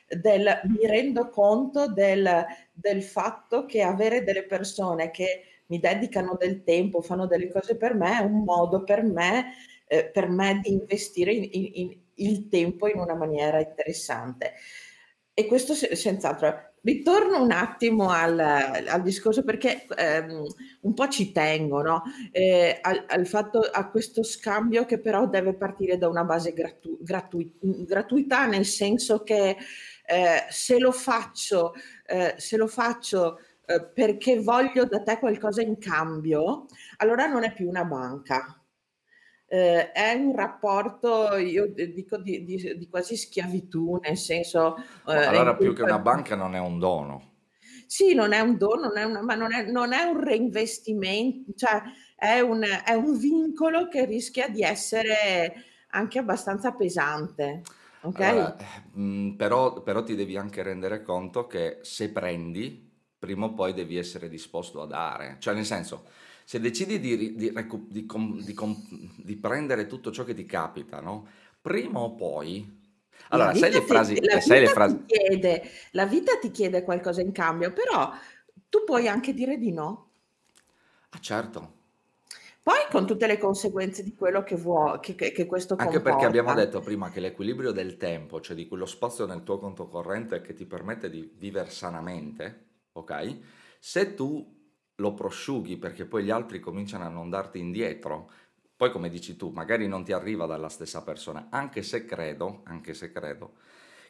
del 0.09 0.61
mi 0.65 0.87
rendo 0.87 1.29
conto 1.29 1.89
del, 1.93 2.45
del 2.73 3.03
fatto 3.03 3.67
che 3.67 3.83
avere 3.83 4.23
delle 4.25 4.45
persone 4.45 5.11
che 5.11 5.43
mi 5.67 5.79
dedicano 5.79 6.37
del 6.39 6.63
tempo, 6.63 7.03
fanno 7.03 7.27
delle 7.27 7.49
cose 7.51 7.77
per 7.77 7.95
me, 7.95 8.19
è 8.21 8.23
un 8.25 8.45
modo 8.45 8.83
per 8.85 9.03
me, 9.03 9.53
eh, 9.89 10.07
per 10.07 10.29
me 10.31 10.61
di 10.63 10.73
investire 10.73 11.33
in- 11.33 11.49
in- 11.53 11.71
in- 11.75 12.01
il 12.19 12.49
tempo 12.49 12.87
in 12.89 12.99
una 12.99 13.15
maniera 13.15 13.61
interessante. 13.61 14.55
E 15.39 15.47
questo 15.47 15.75
se- 15.75 15.95
senz'altro. 15.97 16.73
Ritorno 16.83 17.43
un 17.43 17.51
attimo 17.51 18.09
al, 18.11 18.39
al 18.39 19.03
discorso 19.03 19.43
perché 19.43 19.85
ehm, 19.97 20.43
un 20.83 20.95
po' 20.95 21.09
ci 21.09 21.31
tengo, 21.33 21.83
no? 21.83 22.03
Eh, 22.31 22.79
al, 22.81 23.05
al 23.09 23.27
fatto, 23.27 23.59
a 23.61 23.91
questo 23.91 24.23
scambio 24.23 24.85
che 24.87 24.99
però 25.01 25.29
deve 25.29 25.53
partire 25.55 25.99
da 25.99 26.09
una 26.09 26.25
base 26.25 26.53
gratu- 26.55 27.03
gratui- 27.03 27.53
gratuità, 27.61 28.47
nel 28.47 28.65
senso 28.65 29.23
che 29.25 29.57
eh, 30.07 30.47
se 30.49 30.79
lo 30.79 30.93
faccio, 30.93 31.75
eh, 32.07 32.35
se 32.39 32.57
lo 32.57 32.67
faccio 32.69 33.39
eh, 33.67 33.85
perché 33.93 34.41
voglio 34.41 34.85
da 34.87 35.03
te 35.03 35.19
qualcosa 35.19 35.61
in 35.61 35.77
cambio, 35.79 36.67
allora 36.99 37.27
non 37.27 37.45
è 37.45 37.53
più 37.53 37.69
una 37.69 37.85
banca. 37.85 38.59
Eh, 39.49 39.93
è 39.93 40.13
un 40.15 40.35
rapporto, 40.35 41.37
io 41.37 41.67
dico 41.73 42.19
di, 42.19 42.45
di- 42.45 42.77
di 42.77 42.89
quasi 42.89 43.17
schiavitù, 43.17 43.99
nel 44.03 44.17
senso 44.17 44.77
eh, 45.07 45.15
allora 45.25 45.57
più 45.57 45.75
che 45.75 45.83
una 45.83 45.99
banca 45.99 46.37
non 46.37 46.55
è 46.55 46.59
un 46.59 46.79
dono. 46.79 47.35
sì, 47.87 48.15
non 48.15 48.33
è 48.33 48.41
un 48.41 48.57
dono, 48.57 48.89
non 48.89 48.99
è 48.99 49.05
una- 49.05 49.23
ma 49.23 49.35
non 49.35 49.53
è, 49.53 49.65
non 49.71 49.93
è 49.93 50.03
un 50.05 50.23
reinvestimento, 50.23 51.53
cioè 51.55 51.83
è 52.17 52.41
un, 52.41 52.63
è 52.85 52.93
un 52.95 53.17
vincolo 53.19 53.89
che 53.89 54.05
rischia 54.05 54.49
di 54.49 54.63
essere 54.63 55.55
anche 55.91 56.19
abbastanza 56.19 56.73
pesante, 56.73 57.63
ok? 58.03 58.19
Allora, 58.19 58.57
eh, 58.57 58.99
mh, 58.99 59.37
però, 59.37 59.83
però 59.83 60.03
ti 60.03 60.15
devi 60.15 60.37
anche 60.37 60.63
rendere 60.63 61.03
conto 61.03 61.47
che 61.47 61.79
se 61.83 62.11
prendi, 62.11 62.86
prima 63.19 63.47
o 63.47 63.55
poi 63.55 63.73
devi 63.75 63.97
essere 63.97 64.29
disposto 64.29 64.83
a 64.83 64.87
dare. 64.87 65.37
Cioè, 65.41 65.55
nel 65.55 65.65
senso, 65.65 66.07
se 66.45 66.61
decidi 66.61 67.01
di, 67.01 67.17
di 67.37 67.53
di 67.53 68.07
di 69.17 69.37
prendere 69.37 69.87
tutto 69.87 70.11
ciò 70.13 70.25
che 70.25 70.35
ti 70.35 70.47
capita, 70.47 71.01
no? 71.01 71.27
Prima 71.61 71.99
o 72.01 72.15
poi... 72.15 72.85
La 73.31 73.47
Allora, 73.47 73.55
sai 73.55 73.71
vita 73.71 73.73
le 73.73 73.83
ti, 73.83 73.91
frasi, 73.91 74.21
la 74.21 74.37
eh, 74.37 74.41
sai 74.41 74.61
le 74.61 74.69
vita 74.69 74.71
frasi... 74.71 74.97
ti 74.97 75.05
chiede, 75.07 75.63
la 75.93 76.07
vita 76.07 76.39
ti 76.39 76.51
chiede 76.51 76.83
qualcosa 76.83 77.21
in 77.21 77.33
cambio, 77.33 77.73
però 77.73 78.13
tu 78.69 78.85
puoi 78.85 79.09
anche 79.09 79.33
dire 79.35 79.59
di 79.59 79.73
no. 79.73 80.11
Ah, 81.11 81.19
certo. 81.21 81.75
Poi 82.63 82.87
con 82.91 83.07
tutte 83.07 83.27
le 83.27 83.39
conseguenze 83.39 84.03
di 84.03 84.15
quello 84.15 84.43
che 84.43 84.57
vuoi, 84.57 85.01
che, 85.01 85.15
che- 85.15 85.33
che 85.33 85.47
questo 85.47 85.79
Anche 85.79 86.01
perché 86.01 86.25
abbiamo 86.27 86.53
comporta. 86.53 86.55
detto 86.55 86.83
prima 86.83 87.11
che 87.11 87.21
l'equilibrio 87.21 87.71
del 87.73 87.97
tempo, 87.97 88.41
cioè 88.43 88.57
di 88.57 88.67
quello 88.67 88.85
spazio 88.87 89.27
nel 89.27 89.43
tuo 89.43 89.59
conto 89.59 89.89
corrente 89.89 90.41
che 90.43 90.55
ti 90.55 90.67
permette 90.67 91.09
di 91.11 91.31
vivere 91.37 91.71
sanamente, 91.71 92.66
ok? 92.99 93.39
Se 93.79 94.15
tu 94.15 94.55
lo 94.97 95.15
prosciughi 95.15 95.77
perché 95.77 96.07
poi 96.07 96.25
gli 96.25 96.31
altri 96.31 96.61
cominciano 96.61 97.05
a 97.05 97.09
non 97.09 97.31
darti 97.31 97.59
indietro, 97.59 98.31
poi 98.77 98.91
come 98.91 99.09
dici 99.09 99.37
tu, 99.37 99.51
magari 99.51 99.89
non 99.89 100.05
ti 100.05 100.13
arriva 100.13 100.47
dalla 100.47 100.69
stessa 100.69 101.03
persona, 101.03 101.49
anche 101.51 101.83
se 101.83 102.05
credo, 102.05 102.63
anche 102.65 102.95
se 102.95 103.11
credo 103.11 103.55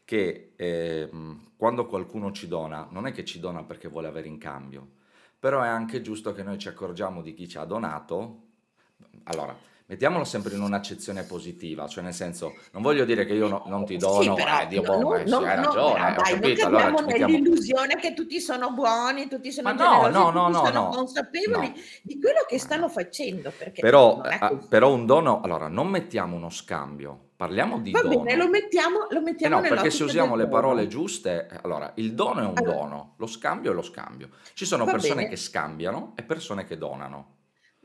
che 0.07 0.53
ehm, 0.55 1.55
quando 1.57 1.87
qualcuno 1.87 2.31
ci 2.31 2.47
dona, 2.47 2.87
non 2.93 3.09
è 3.09 3.13
che 3.13 3.25
ci 3.25 3.41
dona 3.41 3.65
perché 3.65 3.89
vuole 3.89 4.07
avere 4.07 4.29
in 4.29 4.39
cambio, 4.39 4.89
però 5.39 5.63
è 5.63 5.67
anche 5.67 6.01
giusto 6.01 6.33
che 6.33 6.45
noi 6.45 6.59
ci 6.59 6.69
accorgiamo 6.69 7.23
di 7.23 7.35
chi 7.35 7.49
ci 7.49 7.59
ha 7.59 7.65
donato. 7.65 8.43
Allora, 9.25 9.57
mettiamolo 9.87 10.25
sempre 10.25 10.55
in 10.55 10.63
un'accezione 10.63 11.25
positiva, 11.25 11.87
cioè 11.89 12.03
nel 12.05 12.15
senso, 12.15 12.57
non 12.73 12.83
voglio 12.83 13.05
dire 13.05 13.25
che 13.25 13.35
io 13.35 13.47
no- 13.49 13.63
non 13.67 13.85
ti 13.85 13.99
Sì, 13.99 13.99
dono, 13.99 14.35
però 14.35 14.61
eh, 14.61 14.67
Dio 14.67 14.83
no- 14.83 14.97
boh, 14.99 14.99
no- 14.99 15.15
eh, 15.15 15.27
sì, 15.27 15.29
no- 15.29 15.39
hai 15.43 15.55
no, 15.55 15.55
ragione, 15.57 16.03
però 16.03 16.13
eh, 16.15 16.17
ho 16.19 16.23
dai, 16.23 16.33
non 16.33 16.41
capito, 16.41 16.67
allora 16.67 16.91
mettiamo... 17.05 17.33
nell'illusione 17.33 17.97
che 17.97 18.13
tutti 18.15 18.41
sono 18.41 18.73
buoni, 18.73 19.29
tutti 19.29 19.51
sono 19.53 19.69
Ma 19.69 19.75
no, 19.75 19.85
generosi, 19.91 20.13
no, 20.13 20.31
no, 20.31 20.49
tutti 20.49 20.53
no, 20.53 20.65
sono 20.65 20.71
no, 20.71 20.89
consapevoli 20.89 21.73
no, 21.73 21.75
di 22.03 22.19
quello 22.21 22.45
che 22.47 22.59
stanno 22.59 22.87
no. 22.87 22.89
facendo, 22.89 23.53
Però, 23.79 24.21
ah, 24.21 24.57
però 24.69 24.93
un 24.93 25.07
dono, 25.07 25.41
allora, 25.41 25.69
non 25.69 25.89
mettiamo 25.89 26.37
uno 26.37 26.51
scambio, 26.51 27.31
parliamo 27.37 27.81
di 27.81 27.97
Va 27.97 28.03
bene, 28.05 28.37
lo 28.37 28.49
dono. 28.49 28.49
mettiamo, 28.49 29.07
lo 29.11 29.21
Eh 29.21 29.23
mettiamo 29.23 29.49
no, 29.49 29.65
perché 29.67 29.91
se 29.91 30.05
usiamo 30.05 30.35
le 30.37 30.49
parole 30.49 30.87
dono. 30.87 30.89
giuste, 30.89 31.49
eh, 31.51 31.61
allora, 31.63 31.93
il 31.97 32.15
dono 32.15 32.41
è 32.41 32.47
un 32.47 32.63
Allora, 32.63 32.63
dono, 32.63 33.15
lo 33.19 33.27
scambio 33.27 33.71
è 33.73 33.75
lo 33.75 33.83
scambio. 33.83 34.31
Ci 34.55 34.65
sono 34.67 34.85
va 34.85 34.91
persone 34.91 35.25
bene. 35.25 35.31
che 35.31 35.37
scambiano 35.37 36.13
e 36.17 36.23
persone 36.25 36.65
che 36.65 36.79
donano. 36.79 37.36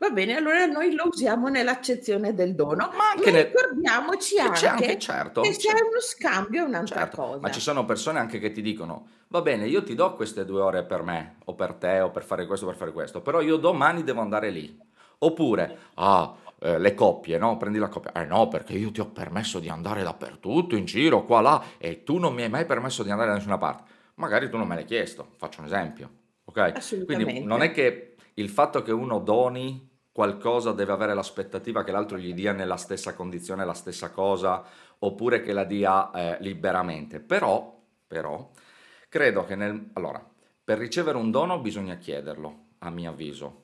Va 0.02 0.10
bene, 0.10 0.36
allora 0.36 0.66
noi 0.66 0.96
lo 0.96 1.10
usiamo 1.12 1.48
nell'accezione 1.48 2.34
del 2.34 2.56
dono, 2.56 2.90
Ma 2.98 3.12
anche 3.14 3.30
ma 3.30 3.38
nel... 3.38 3.46
ricordiamoci 3.46 4.36
che 4.36 4.50
c'è 4.50 4.68
anche, 4.68 4.86
anche 4.86 5.00
certo, 5.00 5.42
che 5.42 5.54
se 5.54 5.70
è 5.70 5.74
c'è- 5.76 5.84
uno 5.84 6.00
scambio 6.00 6.64
è 6.64 6.66
un'altra 6.68 7.02
certo, 7.02 7.22
ma 7.22 7.36
ci 7.36 7.40
cosa. 7.40 7.60
sono 7.60 7.86
persone 7.86 8.18
anche 8.18 8.40
che 8.40 8.52
ti 8.52 8.64
dicono, 8.64 9.08
va 9.28 9.44
bene, 9.44 9.68
io 9.68 9.84
ti 9.84 9.94
do 9.94 10.16
queste 10.16 10.44
due 10.44 10.60
ore 10.60 10.84
per 10.86 11.04
me, 11.04 11.36
o 11.46 11.54
per 11.54 11.74
te, 11.76 12.00
o 12.00 12.10
per 12.10 12.24
fare 12.24 12.48
questo, 12.48 12.66
o 12.66 12.70
per 12.70 12.78
fare 12.80 12.92
questo, 12.92 13.22
però 13.22 13.42
io 13.42 13.58
domani 13.58 14.02
devo 14.04 14.22
andare 14.22 14.50
lì. 14.50 14.76
Oppure, 15.20 15.78
ah, 15.96 16.36
eh, 16.60 16.80
le 16.80 16.96
coppie, 16.96 17.38
no? 17.38 17.58
Prendi 17.58 17.78
la 17.78 17.88
coppia. 17.88 18.12
Eh 18.14 18.26
no, 18.26 18.48
perché 18.48 18.74
io 18.74 18.90
ti 18.92 19.02
ho 19.02 19.06
permesso 19.12 19.60
di 19.60 19.70
andare 19.70 20.02
dappertutto, 20.02 20.76
in 20.76 20.86
giro, 20.86 21.26
qua, 21.26 21.42
là, 21.42 21.64
e 21.78 22.02
tu 22.04 22.18
non 22.18 22.34
mi 22.34 22.42
hai 22.42 22.50
mai 22.50 22.66
permesso 22.66 23.04
di 23.04 23.12
andare 23.12 23.30
da 23.30 23.36
nessuna 23.36 23.60
parte. 23.60 23.84
Magari 24.16 24.50
tu 24.50 24.58
non 24.58 24.68
me 24.68 24.74
l'hai 24.74 24.86
chiesto, 24.86 25.28
faccio 25.38 25.60
un 25.60 25.68
esempio, 25.68 26.10
ok? 26.46 27.06
Quindi 27.06 27.44
non 27.44 27.62
è 27.62 27.70
che 27.72 28.16
il 28.34 28.50
fatto 28.50 28.82
che 28.82 28.92
uno 28.92 29.20
doni 29.20 29.90
qualcosa 30.12 30.71
deve 30.74 30.91
avere 30.91 31.13
l'aspettativa 31.13 31.84
che 31.84 31.91
l'altro 31.91 32.17
gli 32.17 32.34
dia 32.34 32.52
nella 32.52 32.78
stessa 32.78 33.13
condizione 33.13 33.65
la 33.65 33.74
stessa 33.74 34.12
cosa, 34.12 34.63
oppure 35.00 35.41
che 35.41 35.54
la 35.54 35.63
dia 35.63 36.12
eh, 36.12 36.38
liberamente. 36.41 37.19
Però, 37.19 37.80
però, 38.06 38.50
credo 39.08 39.45
che 39.45 39.56
nel... 39.56 39.89
Allora, 39.93 40.24
per 40.63 40.78
ricevere 40.78 41.17
un 41.17 41.32
dono 41.32 41.60
bisogna 41.60 41.95
chiederlo, 41.95 42.65
a 42.80 42.89
mio 42.89 43.10
avviso, 43.12 43.62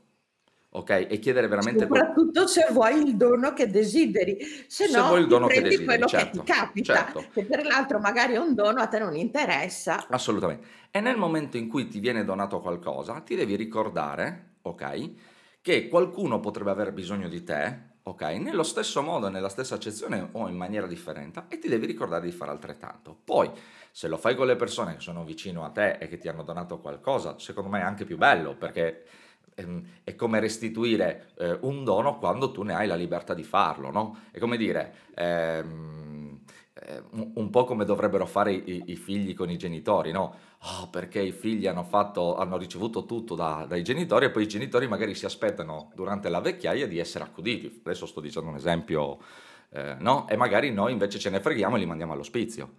ok? 0.70 1.08
E 1.10 1.20
chiedere 1.20 1.48
veramente 1.48 1.86
quel... 1.86 2.00
Soprattutto 2.00 2.48
se 2.48 2.68
vuoi 2.72 3.02
il 3.02 3.16
dono 3.18 3.54
che 3.54 3.70
desideri, 3.70 4.38
se 4.68 4.88
Se 4.88 5.00
vuoi 5.00 5.10
no 5.10 5.16
il 5.18 5.24
ti 5.24 5.30
dono 5.30 5.48
che 5.48 5.62
desideri, 5.62 5.86
quello 5.86 6.06
che 6.06 6.18
ti 6.18 6.24
certo, 6.24 6.44
capita, 6.44 6.94
certo. 6.94 7.26
che 7.34 7.44
per 7.44 7.66
l'altro 7.66 8.00
magari 8.00 8.34
è 8.34 8.38
un 8.38 8.56
dono, 8.56 8.82
a 8.82 8.88
te 8.88 9.00
non 9.00 9.16
interessa. 9.16 10.08
Assolutamente. 10.10 10.66
E 10.92 11.02
nel 11.02 11.18
momento 11.18 11.58
in 11.58 11.68
cui 11.68 11.88
ti 11.88 12.00
viene 12.00 12.24
donato 12.24 12.62
qualcosa, 12.62 13.20
ti 13.20 13.36
devi 13.36 13.56
ricordare, 13.56 14.56
ok, 14.62 15.12
che 15.68 15.90
qualcuno 15.90 16.40
potrebbe 16.40 16.72
aver 16.72 16.94
bisogno 16.94 17.28
di 17.28 17.44
te, 17.44 17.78
ok, 18.04 18.22
nello 18.22 18.64
stesso 18.64 19.02
modo, 19.02 19.28
nella 19.28 19.50
stessa 19.50 19.76
accezione 19.76 20.30
o 20.32 20.48
in 20.48 20.56
maniera 20.56 20.88
differente, 20.88 21.44
e 21.50 21.60
ti 21.60 21.68
devi 21.68 21.86
ricordare 21.86 22.24
di 22.24 22.32
fare 22.32 22.52
altrettanto. 22.52 23.14
Poi, 23.22 23.52
se 23.92 24.08
lo 24.08 24.16
fai 24.16 24.34
con 24.38 24.48
le 24.48 24.56
persone 24.56 24.94
che 24.94 25.02
sono 25.02 25.26
vicino 25.26 25.66
a 25.66 25.70
te 25.70 25.98
e 26.00 26.08
che 26.08 26.20
ti 26.20 26.30
hanno 26.30 26.44
donato 26.44 26.80
qualcosa, 26.80 27.38
secondo 27.38 27.70
me 27.70 27.82
è 27.82 27.84
anche 27.84 28.06
più 28.06 28.16
bello, 28.16 28.56
perché 28.56 29.08
ehm, 29.56 29.86
è 30.06 30.16
come 30.16 30.40
restituire 30.40 31.32
eh, 31.38 31.58
un 31.64 31.84
dono 31.84 32.18
quando 32.18 32.50
tu 32.54 32.64
ne 32.64 32.74
hai 32.74 32.88
la 32.88 32.96
libertà 32.96 33.34
di 33.34 33.44
farlo, 33.44 33.92
no? 33.92 34.20
È 34.32 34.40
come 34.40 34.56
dire, 34.56 34.94
ehm, 35.16 36.07
un, 37.12 37.32
un 37.36 37.50
po' 37.50 37.64
come 37.66 37.86
dovrebbero 37.86 38.26
fare 38.26 38.54
i, 38.54 38.84
i 38.88 38.96
figli 38.96 39.34
con 39.34 39.50
i 39.50 39.58
genitori, 39.58 40.12
no? 40.12 40.36
Oh, 40.80 40.90
perché 40.90 41.22
i 41.22 41.32
figli 41.32 41.68
hanno, 41.68 41.84
fatto, 41.84 42.36
hanno 42.36 42.58
ricevuto 42.58 43.06
tutto 43.06 43.36
da- 43.36 43.66
dai 43.68 43.84
genitori 43.84 44.26
e 44.26 44.32
poi 44.32 44.44
i 44.44 44.48
genitori 44.48 44.88
magari 44.88 45.16
si 45.16 45.26
aspettano 45.26 45.92
durante 45.96 46.30
la 46.30 46.40
vecchiaia 46.42 46.88
di 46.88 47.00
essere 47.00 47.24
accuditi. 47.24 47.82
Adesso 47.84 48.06
sto 48.06 48.22
dicendo 48.22 48.50
un 48.50 48.56
esempio, 48.56 49.20
eh, 49.70 49.96
no? 50.00 50.28
E 50.28 50.36
magari 50.36 50.72
noi 50.72 50.92
invece 50.94 51.20
ce 51.20 51.30
ne 51.30 51.40
freghiamo 51.40 51.76
e 51.76 51.80
li 51.80 51.86
mandiamo 51.86 52.14
all'ospizio. 52.14 52.70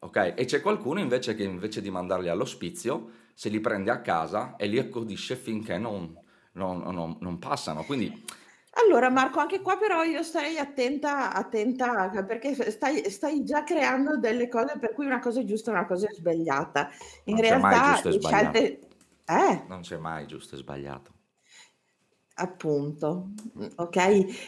Ok? 0.00 0.34
E 0.36 0.44
c'è 0.44 0.60
qualcuno 0.60 1.00
invece 1.00 1.34
che 1.34 1.44
invece 1.44 1.80
di 1.80 1.90
mandarli 1.90 2.28
all'ospizio 2.28 3.10
se 3.32 3.48
li 3.48 3.60
prende 3.60 3.90
a 3.90 4.00
casa 4.00 4.56
e 4.56 4.66
li 4.66 4.78
accudisce 4.78 5.34
finché 5.36 5.78
non, 5.78 6.16
non- 6.52 6.82
non- 6.82 7.16
non 7.20 7.38
passano. 7.38 7.84
Quindi 7.84 8.22
Allora 8.82 9.08
Marco, 9.08 9.38
anche 9.38 9.60
qua 9.60 9.76
però 9.76 10.02
io 10.02 10.22
starei 10.22 10.58
attenta, 10.58 11.32
attenta 11.32 12.08
perché 12.24 12.54
stai, 12.70 13.08
stai 13.08 13.44
già 13.44 13.62
creando 13.62 14.18
delle 14.18 14.48
cose 14.48 14.78
per 14.78 14.94
cui 14.94 15.06
una 15.06 15.20
cosa 15.20 15.40
è 15.40 15.44
giusta 15.44 15.70
e 15.70 15.74
una 15.74 15.86
cosa 15.86 16.08
è 16.08 16.12
sbagliata. 16.12 16.90
In 17.24 17.36
non 17.36 17.44
c'è 17.44 17.58
mai 17.58 17.72
realtà 17.72 17.92
giusto 17.92 18.08
e 18.08 18.10
le 18.10 18.18
sbagliato. 18.18 18.58
scelte... 18.58 18.88
Eh? 19.26 19.64
Non 19.68 19.80
c'è 19.80 19.96
mai 19.96 20.26
giusto 20.26 20.54
e 20.56 20.58
sbagliato. 20.58 21.13
Appunto, 22.36 23.28
mh, 23.52 23.66
ok? 23.76 23.96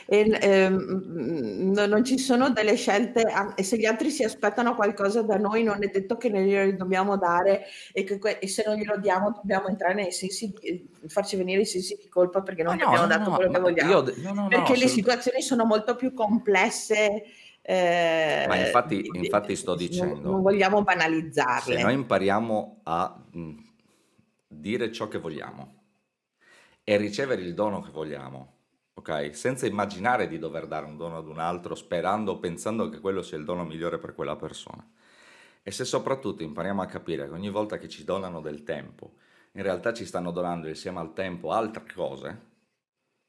E, 0.06 0.38
ehm, 0.40 1.70
no- 1.72 1.86
non 1.86 2.02
ci 2.04 2.18
sono 2.18 2.50
delle 2.50 2.74
scelte, 2.74 3.20
a- 3.22 3.52
e 3.56 3.62
se 3.62 3.76
gli 3.78 3.84
altri 3.84 4.10
si 4.10 4.24
aspettano 4.24 4.74
qualcosa 4.74 5.22
da 5.22 5.36
noi, 5.36 5.62
non 5.62 5.80
è 5.84 5.86
detto 5.86 6.16
che 6.16 6.28
noi 6.28 6.46
glielo 6.46 6.72
dobbiamo 6.76 7.16
dare 7.16 7.62
e, 7.92 8.02
che 8.02 8.18
que- 8.18 8.40
e 8.40 8.48
se 8.48 8.64
non 8.66 8.74
glielo 8.76 8.98
diamo 8.98 9.30
dobbiamo 9.30 9.68
entrare 9.68 9.94
nei 9.94 10.10
sensi 10.10 10.52
di, 10.60 10.88
farci 11.06 11.36
venire 11.36 11.60
i 11.60 11.64
sensi 11.64 11.96
di 12.02 12.08
colpa 12.08 12.42
perché 12.42 12.64
Ma 12.64 12.70
non 12.70 12.78
gli 12.78 12.82
no, 12.82 12.86
abbiamo 12.88 13.06
no, 13.06 13.16
dato 13.16 13.30
no, 13.30 13.36
quello 13.36 13.52
che 13.52 13.60
ma 13.60 13.68
io, 13.68 13.72
vogliamo. 13.72 14.00
de- 14.00 14.14
no, 14.16 14.32
no, 14.32 14.42
no, 14.42 14.48
Perché 14.48 14.72
le 14.72 14.84
assolut- 14.84 14.94
situazioni 14.94 15.42
sono 15.42 15.64
molto 15.64 15.94
più 15.94 16.12
complesse, 16.12 17.22
Ma 17.68 18.56
eh, 18.56 18.60
infatti, 18.64 19.00
di- 19.02 19.10
di- 19.10 19.18
infatti 19.18 19.54
sto 19.54 19.76
di- 19.76 19.88
non, 19.96 20.08
non 20.08 20.10
dicendo, 20.16 20.40
vogliamo 20.42 20.78
se 20.78 20.82
noi 20.82 20.94
banalizzarle. 20.96 21.92
impariamo 21.92 22.80
a 22.82 23.24
mh, 23.30 23.50
dire 24.48 24.90
ciò 24.90 25.06
che 25.06 25.18
vogliamo 25.18 25.75
e 26.88 26.96
ricevere 26.96 27.42
il 27.42 27.52
dono 27.52 27.80
che 27.80 27.90
vogliamo, 27.90 28.58
ok? 28.94 29.34
Senza 29.34 29.66
immaginare 29.66 30.28
di 30.28 30.38
dover 30.38 30.68
dare 30.68 30.86
un 30.86 30.96
dono 30.96 31.16
ad 31.16 31.26
un 31.26 31.40
altro, 31.40 31.74
sperando 31.74 32.30
o 32.30 32.38
pensando 32.38 32.88
che 32.88 33.00
quello 33.00 33.22
sia 33.22 33.36
il 33.36 33.44
dono 33.44 33.64
migliore 33.64 33.98
per 33.98 34.14
quella 34.14 34.36
persona. 34.36 34.88
E 35.64 35.70
se 35.72 35.84
soprattutto 35.84 36.44
impariamo 36.44 36.80
a 36.80 36.86
capire 36.86 37.26
che 37.26 37.34
ogni 37.34 37.50
volta 37.50 37.76
che 37.76 37.88
ci 37.88 38.04
donano 38.04 38.40
del 38.40 38.62
tempo, 38.62 39.14
in 39.54 39.64
realtà 39.64 39.92
ci 39.92 40.06
stanno 40.06 40.30
donando 40.30 40.68
insieme 40.68 41.00
al 41.00 41.12
tempo 41.12 41.50
altre 41.50 41.82
cose, 41.92 42.40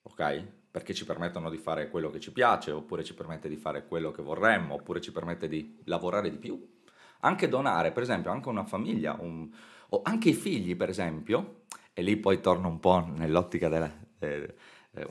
ok? 0.03 0.43
Perché 0.69 0.93
ci 0.93 1.05
permettono 1.05 1.49
di 1.49 1.57
fare 1.57 1.89
quello 1.89 2.11
che 2.11 2.19
ci 2.19 2.31
piace, 2.31 2.69
oppure 2.69 3.03
ci 3.03 3.15
permette 3.15 3.49
di 3.49 3.57
fare 3.57 3.87
quello 3.87 4.11
che 4.11 4.21
vorremmo, 4.21 4.75
oppure 4.75 5.01
ci 5.01 5.11
permette 5.11 5.47
di 5.47 5.81
lavorare 5.85 6.29
di 6.29 6.37
più. 6.37 6.75
Anche 7.21 7.49
donare, 7.49 7.91
per 7.91 8.03
esempio, 8.03 8.29
anche 8.29 8.49
una 8.49 8.65
famiglia, 8.65 9.17
un- 9.19 9.49
o 9.89 10.01
anche 10.03 10.29
i 10.29 10.33
figli, 10.33 10.75
per 10.75 10.89
esempio, 10.89 11.63
e 11.97 12.03
lì 12.03 12.15
poi 12.15 12.39
torno 12.41 12.67
un 12.67 12.79
po' 12.79 13.03
nell'ottica 13.07 13.69
della, 13.69 13.91
eh, 14.19 14.53
eh, 14.91 15.07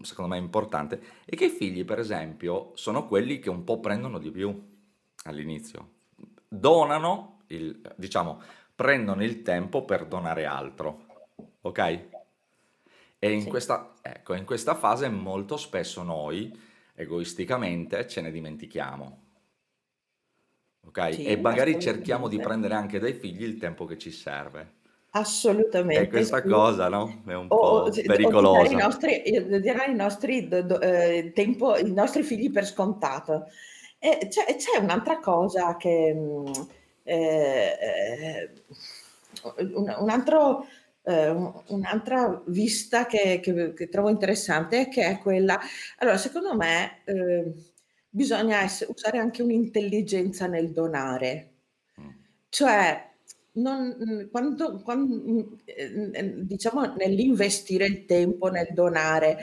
secondo 0.00 0.30
me 0.30 0.38
importante, 0.38 0.98
è 1.26 1.36
che 1.36 1.44
i 1.44 1.50
figli, 1.50 1.84
per 1.84 1.98
esempio, 1.98 2.72
sono 2.76 3.06
quelli 3.06 3.38
che 3.40 3.50
un 3.50 3.62
po' 3.62 3.78
prendono 3.78 4.18
di 4.18 4.30
più 4.30 4.58
all'inizio. 5.24 5.96
Donano, 6.48 7.42
il, 7.48 7.78
diciamo, 7.94 8.40
prendono 8.74 9.22
il 9.22 9.42
tempo 9.42 9.84
per 9.84 10.06
donare 10.06 10.46
altro, 10.46 11.08
ok? 11.60 11.78
E 13.18 13.30
in 13.30 13.42
Sì. 13.42 13.48
questa, 13.50 13.96
ecco, 14.00 14.32
in 14.32 14.46
questa 14.46 14.74
fase 14.74 15.10
molto 15.10 15.58
spesso 15.58 16.02
noi, 16.02 16.58
egoisticamente, 16.94 18.08
ce 18.08 18.22
ne 18.22 18.30
dimentichiamo, 18.30 19.18
ok? 20.86 20.98
E 20.98 21.12
Sì, 21.12 21.36
magari 21.36 21.78
cerchiamo 21.78 22.28
di 22.28 22.40
prendere 22.40 22.72
anche 22.72 22.98
dai 22.98 23.12
figli 23.12 23.42
il 23.42 23.58
tempo 23.58 23.84
che 23.84 23.98
ci 23.98 24.10
serve. 24.10 24.78
E 25.12 25.18
Assolutamente 25.18 26.08
questa 26.08 26.40
sì. 26.40 26.48
cosa, 26.48 26.88
no? 26.88 27.22
È 27.26 27.34
un 27.34 27.46
O, 27.48 27.82
po' 27.82 27.88
dare 27.90 28.00
i 28.00 28.06
pericolosa. 28.06 28.76
nostri, 28.76 29.22
eh, 29.22 29.44
di 29.44 29.60
dare 29.60 29.90
i 29.90 29.94
nostri, 29.94 30.46
do- 30.48 30.80
eh, 30.80 31.32
tempo, 31.34 31.76
i 31.76 31.92
nostri 31.92 32.22
figli 32.22 32.50
per 32.50 32.64
scontato. 32.64 33.46
E 33.98 34.28
c'è, 34.28 34.44
c'è 34.56 34.78
un'altra 34.80 35.18
cosa 35.18 35.76
che, 35.76 36.14
mh, 36.14 36.52
eh, 37.02 37.78
eh, 37.80 38.50
un, 39.74 39.94
un 39.98 40.10
altro, 40.10 40.66
un- 41.02 41.52
un'altra 41.68 42.40
vista 42.46 43.06
che, 43.06 43.40
che- 43.40 43.72
che 43.74 43.88
trovo 43.88 44.10
interessante, 44.10 44.88
che 44.88 45.02
è 45.06 45.18
quella, 45.18 45.58
allora 45.98 46.16
secondo 46.18 46.54
me 46.56 47.02
bisogna 48.08 48.62
ess- 48.62 48.86
usare 48.88 49.18
anche 49.18 49.42
un'intelligenza 49.42 50.46
nel 50.46 50.70
donare. 50.72 51.54
Mm. 52.00 52.08
Cioè, 52.48 53.09
non, 53.60 53.96
mh, 53.98 54.30
quando, 54.30 54.80
quando, 54.82 55.14
mh, 55.14 55.56
eh, 55.64 56.10
eh, 56.12 56.44
diciamo 56.44 56.94
nell'investire 56.96 57.86
il 57.86 58.04
tempo, 58.06 58.48
nel 58.48 58.68
donare, 58.72 59.38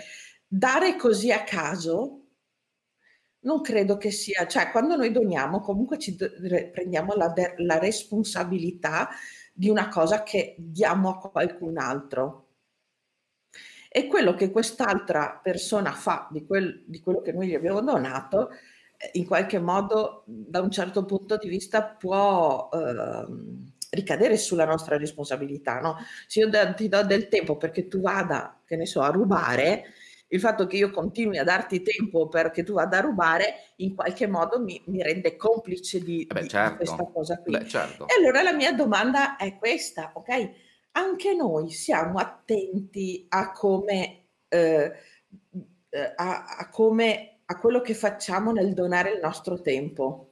dare 0.47 0.95
così 0.95 1.31
a 1.31 1.43
caso, 1.43 2.21
non 3.41 3.61
credo 3.61 3.97
che 3.97 4.11
sia, 4.11 4.45
cioè 4.47 4.71
quando 4.71 4.95
noi 4.95 5.11
doniamo 5.11 5.59
comunque 5.61 5.97
ci 5.97 6.15
prendiamo 6.15 7.13
la, 7.15 7.33
la 7.57 7.77
responsabilità 7.79 9.09
di 9.53 9.69
una 9.69 9.87
cosa 9.89 10.23
che 10.23 10.55
diamo 10.57 11.09
a 11.09 11.29
qualcun 11.29 11.77
altro. 11.77 12.43
E 13.89 14.07
quello 14.07 14.33
che 14.35 14.51
quest'altra 14.51 15.39
persona 15.41 15.91
fa 15.91 16.27
di, 16.31 16.45
quel- 16.45 16.83
di 16.85 16.99
quello 16.99 17.21
che 17.21 17.31
noi 17.31 17.47
gli 17.47 17.55
abbiamo 17.55 17.81
donato, 17.81 18.49
eh, 18.97 19.11
in 19.13 19.25
qualche 19.25 19.59
modo, 19.59 20.23
da 20.27 20.61
un 20.61 20.69
certo 20.71 21.05
punto 21.05 21.37
di 21.37 21.47
vista, 21.49 21.83
può 21.83 22.69
ehm, 22.71 23.76
ricadere 23.91 24.37
sulla 24.37 24.65
nostra 24.65 24.97
responsabilità. 24.97 25.79
No? 25.79 25.95
Se 26.27 26.39
io 26.39 26.49
da- 26.49 26.73
ti 26.73 26.87
do 26.89 27.03
del 27.03 27.27
tempo 27.27 27.57
perché 27.57 27.87
tu 27.87 28.01
vada, 28.01 28.61
che 28.65 28.75
ne 28.75 28.85
so, 28.85 29.01
a 29.01 29.09
rubare, 29.09 29.85
il 30.29 30.39
fatto 30.39 30.67
che 30.67 30.75
io 30.77 30.91
continui 30.91 31.37
a 31.37 31.43
darti 31.43 31.81
tempo 31.81 32.27
perché 32.27 32.63
tu 32.63 32.73
vada 32.73 32.97
a 32.97 33.01
rubare, 33.01 33.71
in 33.77 33.95
qualche 33.95 34.27
modo 34.27 34.59
mi, 34.61 34.81
mi 34.87 35.01
rende 35.01 35.35
complice 35.37 35.99
di, 36.03 36.27
Eh 36.27 36.33
beh, 36.33 36.39
di- 36.39 36.47
di 36.59 36.75
questa 36.75 37.03
certo, 37.03 37.11
cosa 37.13 37.37
qui. 37.41 37.51
beh, 37.57 37.67
certo. 37.67 38.05
E 38.05 38.13
allora 38.19 38.41
la 38.41 38.53
mia 38.53 38.73
domanda 38.73 39.35
è 39.37 39.57
questa, 39.57 40.11
ok? 40.15 40.49
Anche 40.91 41.33
noi 41.33 41.69
siamo 41.69 42.17
attenti 42.19 43.25
a 43.29 43.51
come, 43.51 44.29
eh, 44.49 44.91
eh, 45.89 46.13
a, 46.15 46.45
a 46.57 46.69
come, 46.69 47.39
a 47.45 47.57
quello 47.59 47.81
che 47.81 47.93
facciamo 47.93 48.51
nel 48.51 48.73
donare 48.73 49.11
il 49.11 49.19
nostro 49.21 49.61
tempo. 49.61 50.26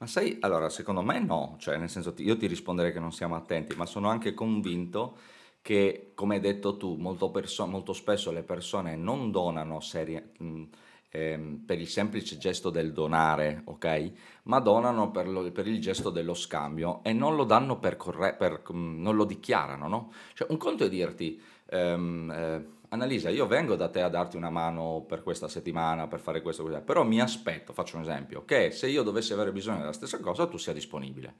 Ma 0.00 0.06
sai, 0.06 0.36
allora, 0.40 0.68
secondo 0.68 1.02
me 1.02 1.18
no, 1.18 1.56
cioè 1.58 1.76
nel 1.76 1.90
senso 1.90 2.14
io 2.18 2.36
ti 2.36 2.46
risponderei 2.46 2.92
che 2.92 3.00
non 3.00 3.10
siamo 3.12 3.34
attenti, 3.34 3.74
ma 3.74 3.84
sono 3.84 4.08
anche 4.08 4.32
convinto 4.32 5.16
che, 5.60 6.12
come 6.14 6.36
hai 6.36 6.40
detto 6.40 6.76
tu, 6.76 6.94
molto, 6.94 7.30
perso- 7.32 7.66
molto 7.66 7.92
spesso 7.92 8.30
le 8.30 8.44
persone 8.44 8.94
non 8.94 9.32
donano 9.32 9.80
serie- 9.80 10.30
mh, 10.38 10.62
ehm, 11.10 11.62
per 11.66 11.80
il 11.80 11.88
semplice 11.88 12.38
gesto 12.38 12.70
del 12.70 12.92
donare, 12.92 13.62
ok? 13.64 14.12
Ma 14.44 14.60
donano 14.60 15.10
per, 15.10 15.28
lo- 15.28 15.50
per 15.50 15.66
il 15.66 15.80
gesto 15.80 16.10
dello 16.10 16.34
scambio 16.34 17.00
e 17.02 17.12
non 17.12 17.34
lo 17.34 17.42
danno 17.44 17.78
per, 17.80 17.96
corre- 17.96 18.34
per- 18.36 18.62
mh, 18.70 19.00
non 19.02 19.16
lo 19.16 19.24
dichiarano, 19.24 19.88
no? 19.88 20.12
Cioè 20.34 20.46
un 20.52 20.58
conto 20.58 20.84
è 20.84 20.88
dirti, 20.88 21.40
ehm, 21.68 22.30
eh, 22.30 22.66
Annalisa, 22.90 23.28
io 23.28 23.46
vengo 23.46 23.76
da 23.76 23.88
te 23.90 24.00
a 24.00 24.08
darti 24.08 24.36
una 24.36 24.48
mano 24.50 25.04
per 25.06 25.22
questa 25.22 25.46
settimana, 25.48 26.06
per 26.08 26.20
fare 26.20 26.40
questo, 26.40 26.62
questo, 26.62 26.80
però 26.82 27.04
mi 27.04 27.20
aspetto, 27.20 27.72
faccio 27.74 27.96
un 27.96 28.02
esempio, 28.02 28.44
che 28.46 28.70
se 28.70 28.88
io 28.88 29.02
dovessi 29.02 29.32
avere 29.34 29.52
bisogno 29.52 29.78
della 29.80 29.92
stessa 29.92 30.18
cosa, 30.20 30.46
tu 30.46 30.56
sia 30.56 30.72
disponibile. 30.72 31.34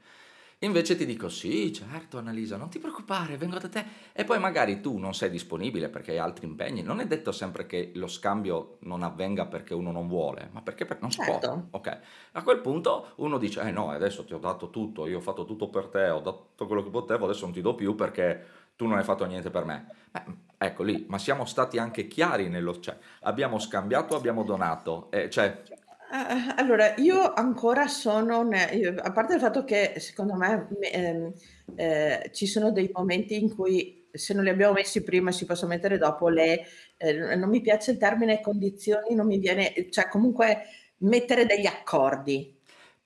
Invece 0.63 0.97
ti 0.97 1.07
dico 1.07 1.29
sì, 1.29 1.73
certo 1.73 2.19
Annalisa, 2.19 2.57
non 2.57 2.69
ti 2.69 2.81
preoccupare, 2.81 3.37
vengo 3.37 3.59
da 3.59 3.69
te. 3.69 3.85
E 4.13 4.25
poi 4.25 4.41
magari 4.41 4.81
tu 4.81 4.99
non 4.99 5.15
sei 5.15 5.31
disponibile 5.31 5.89
perché 5.89 6.11
hai 6.11 6.19
altri 6.19 6.47
impegni. 6.47 6.83
Non 6.83 6.99
è 6.99 7.07
detto 7.07 7.31
sempre 7.31 7.65
che 7.65 7.93
lo 7.95 8.09
scambio 8.09 8.79
non 8.81 9.05
avvenga 9.05 9.47
perché 9.47 9.73
uno 9.73 9.93
non 9.93 10.09
vuole, 10.09 10.49
ma 10.53 10.61
perché 10.61 10.85
per- 10.85 11.01
non 11.01 11.13
si 11.13 11.19
può. 11.19 11.39
Certo, 11.39 11.69
Ok. 11.71 12.01
A 12.33 12.43
quel 12.43 12.59
punto 12.59 13.13
uno 13.19 13.39
dice, 13.39 13.61
eh 13.61 13.71
no, 13.71 13.91
adesso 13.91 14.25
ti 14.25 14.35
ho 14.35 14.39
dato 14.39 14.69
tutto, 14.71 15.07
io 15.07 15.19
ho 15.19 15.21
fatto 15.21 15.45
tutto 15.45 15.71
per 15.71 15.87
te, 15.87 16.09
ho 16.09 16.21
dato 16.21 16.67
quello 16.67 16.83
che 16.83 16.91
potevo, 16.91 17.27
adesso 17.27 17.45
non 17.45 17.55
ti 17.55 17.61
do 17.61 17.77
più 17.77 17.95
perché 17.95 18.45
tu 18.79 18.87
non 18.87 18.99
hai 18.99 19.05
fatto 19.05 19.27
niente 19.27 19.51
per 19.51 19.65
me. 19.67 19.87
Beh, 20.11 20.25
ecco 20.59 20.85
lì, 20.85 21.05
ma 21.09 21.19
siamo 21.19 21.45
stati 21.45 21.79
anche 21.79 22.07
chiari 22.07 22.49
nello... 22.49 22.79
Cioè, 22.81 22.97
abbiamo 23.23 23.59
scambiato, 23.59 24.15
abbiamo 24.17 24.45
donato. 24.45 25.11
eh, 25.11 25.29
cioè, 25.31 25.65
Eh, 26.11 26.55
allora, 26.57 26.95
io 26.97 27.33
ancora 27.35 27.87
sono, 27.87 28.43
ne- 28.43 28.95
a 28.97 29.13
parte 29.13 29.35
il 29.35 29.41
fatto 29.41 29.65
che 29.65 29.95
secondo 29.99 30.35
me 30.35 30.67
me- 30.79 30.91
ehm, 30.91 31.33
eh, 31.75 32.31
ci 32.33 32.47
sono 32.47 32.71
dei 32.73 32.91
momenti 32.95 33.39
in 33.43 33.55
cui 33.55 34.09
se 34.11 34.33
non 34.33 34.45
li 34.45 34.49
abbiamo 34.51 34.73
messi 34.73 35.03
prima 35.03 35.31
si 35.33 35.45
possono 35.45 35.71
mettere 35.73 35.99
dopo, 35.99 36.29
le, 36.31 36.65
eh, 36.97 37.37
non 37.37 37.51
mi 37.51 37.61
piace 37.61 37.91
il 37.93 37.99
termine 37.99 38.41
condizioni, 38.41 39.15
non 39.15 39.27
mi 39.27 39.39
viene, 39.39 39.75
cioè 39.91 40.09
comunque 40.09 40.63
mettere 40.99 41.45
degli 41.47 41.67
accordi. 41.67 42.57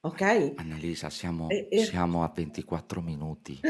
Okay. 0.05 0.55
Annalisa, 0.57 1.11
siamo 1.11 1.49
E 1.49 1.69
e 1.71 1.85
siamo 1.85 2.25
a 2.25 2.33
24 2.35 3.01
minuti. 3.01 3.61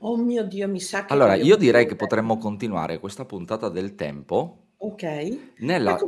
Oh 0.00 0.16
mio 0.18 0.44
Dio, 0.44 0.68
mi 0.68 0.78
sa 0.78 1.06
che 1.06 1.12
Allora, 1.14 1.34
io 1.36 1.56
direi 1.56 1.86
che 1.86 1.96
potremmo 1.96 2.36
continuare 2.36 2.98
questa 3.00 3.24
puntata 3.24 3.70
del 3.70 3.94
tempo 3.94 4.66
Okay. 4.82 5.30
Ma 5.30 5.66
nella 5.66 5.98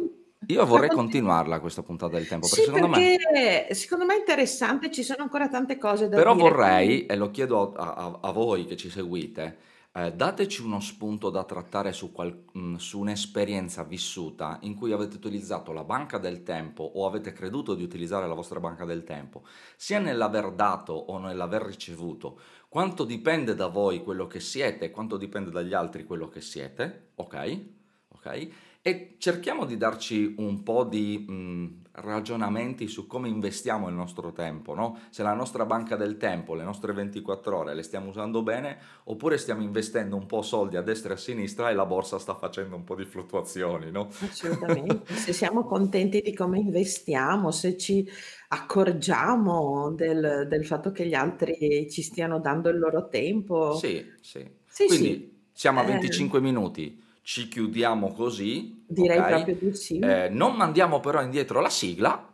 io 0.46 0.66
vorrei 0.66 0.88
conti 0.88 1.20
continuarla 1.20 1.60
questa 1.60 1.82
puntata 1.82 2.16
del 2.16 2.26
tempo, 2.26 2.48
perché 2.48 2.62
Sì, 2.62 2.64
secondo 2.64 2.88
me 2.88 3.16
perché 3.16 3.74
secondo 3.74 4.04
me 4.04 4.14
è 4.14 4.18
interessante, 4.18 4.90
ci 4.90 5.02
sono 5.02 5.22
ancora 5.22 5.48
tante 5.48 5.78
cose 5.78 6.08
da 6.08 6.16
Però 6.16 6.34
dire, 6.34 6.50
quindi 6.50 6.56
vorrei, 6.64 7.06
e 7.06 7.16
lo 7.16 7.30
chiedo 7.30 7.72
a 7.72 7.94
a 7.94 8.18
a 8.22 8.32
voi 8.32 8.64
che 8.66 8.76
ci 8.76 8.90
seguite, 8.90 9.56
ehm, 9.92 10.10
dateci 10.10 10.62
uno 10.62 10.80
spunto 10.80 11.30
da 11.30 11.44
trattare 11.44 11.92
su 11.92 12.12
qual 12.12 12.44
mhmm, 12.52 12.76
su 12.76 12.98
un'esperienza 13.00 13.84
vissuta 13.84 14.58
in 14.62 14.74
cui 14.74 14.92
avete 14.92 15.16
utilizzato 15.16 15.72
la 15.72 15.84
banca 15.84 16.18
del 16.18 16.42
tempo 16.42 16.82
o 16.82 17.06
avete 17.06 17.32
creduto 17.32 17.74
di 17.74 17.82
utilizzare 17.82 18.26
la 18.26 18.34
vostra 18.34 18.60
banca 18.60 18.84
del 18.84 19.04
tempo, 19.04 19.44
sia 19.76 19.98
nell'aver 19.98 20.52
dato 20.52 20.92
o 20.92 21.18
nell'aver 21.18 21.62
ricevuto. 21.62 22.40
Quanto 22.68 23.04
dipende 23.04 23.54
da 23.54 23.66
voi 23.66 24.02
quello 24.02 24.26
che 24.26 24.40
siete, 24.40 24.90
quanto 24.90 25.16
dipende 25.16 25.50
dagli 25.50 25.74
altri 25.74 26.04
quello 26.04 26.28
che 26.28 26.40
siete, 26.40 27.10
okay, 27.16 27.78
okay, 28.08 28.52
e 28.80 29.16
cerchiamo 29.18 29.64
di 29.64 29.76
darci 29.76 30.34
un 30.38 30.62
po' 30.62 30.84
di, 30.84 31.24
mhmm, 31.28 31.81
ragionamenti 31.94 32.88
su 32.88 33.06
come 33.06 33.28
investiamo 33.28 33.88
il 33.88 33.94
nostro 33.94 34.32
tempo, 34.32 34.74
no, 34.74 34.98
se 35.10 35.22
la 35.22 35.34
nostra 35.34 35.66
banca 35.66 35.96
del 35.96 36.16
tempo, 36.16 36.54
le 36.54 36.64
nostre 36.64 36.92
24 36.92 37.56
ore 37.58 37.74
le 37.74 37.82
stiamo 37.82 38.08
usando 38.08 38.42
bene, 38.42 38.78
oppure 39.04 39.36
stiamo 39.38 39.62
investendo 39.62 40.16
un 40.16 40.26
po' 40.26 40.42
soldi 40.42 40.76
a 40.76 40.82
destra 40.82 41.10
e 41.10 41.14
a 41.14 41.18
sinistra 41.18 41.70
e 41.70 41.74
la 41.74 41.86
borsa 41.86 42.18
sta 42.18 42.34
facendo 42.34 42.76
un 42.76 42.84
po' 42.84 42.94
di 42.94 43.04
fluttuazioni, 43.04 43.90
no? 43.90 44.08
Assolutamente. 44.20 45.14
Se 45.14 45.32
siamo 45.32 45.64
contenti 45.64 46.20
di 46.20 46.32
come 46.34 46.58
investiamo, 46.58 47.50
se 47.50 47.76
ci 47.76 48.08
accorgiamo 48.48 49.92
del 49.92 50.46
del 50.48 50.66
fatto 50.66 50.92
che 50.92 51.06
gli 51.06 51.14
altri 51.14 51.88
ci 51.90 52.02
stiano 52.02 52.38
dando 52.40 52.68
il 52.68 52.78
loro 52.78 53.08
tempo. 53.08 53.74
Sì, 53.76 54.04
sì. 54.20 54.48
Sì, 54.66 54.88
sì. 54.88 54.96
Quindi 54.96 55.40
siamo 55.52 55.80
a 55.80 55.82
Ehm 55.82 55.88
25 55.90 56.40
minuti, 56.40 57.02
ci 57.22 57.48
chiudiamo 57.48 58.12
così, 58.12 58.81
Direi 58.92 59.18
okay, 59.18 59.34
proprio 59.34 59.54
di 59.56 59.74
sì. 59.74 59.98
ehm, 59.98 60.34
non 60.34 60.56
mandiamo 60.56 61.00
però 61.00 61.22
indietro 61.22 61.60
la 61.60 61.70
sigla, 61.70 62.28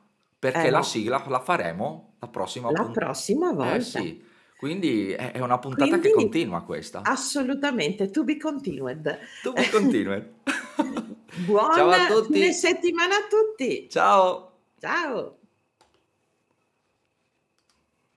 Eh 0.53 0.67
perché 0.67 0.71
la 0.71 0.79
no. 0.79 0.83
sigla 0.83 1.25
la 1.29 1.41
faremo 1.41 2.15
la 2.21 2.29
prossima 2.29 2.71
La 2.71 2.73
pun 2.73 2.93
prossima 2.93 3.53
eh 3.61 3.81
volta. 3.81 3.81
sì, 3.81 4.25
quindi 4.57 5.13
è 5.13 5.39
una 5.41 5.59
puntata 5.59 5.99
che 5.99 6.11
Quindi 6.13 6.13
continua 6.13 6.63
questa. 6.63 7.03
assolutamente, 7.03 8.11
to 8.11 8.25
be 8.25 8.37
continued. 8.37 9.19
To 9.43 9.53
be 9.53 9.69
continued. 9.69 10.35
Buon 11.35 11.73
Ciao 11.73 11.91
a 11.91 12.01
tutti. 12.01 12.53
settimana 12.53 13.17
a 13.17 13.27
tutti. 13.29 13.89
Ciao. 13.89 14.53
Ciao. 14.81 15.38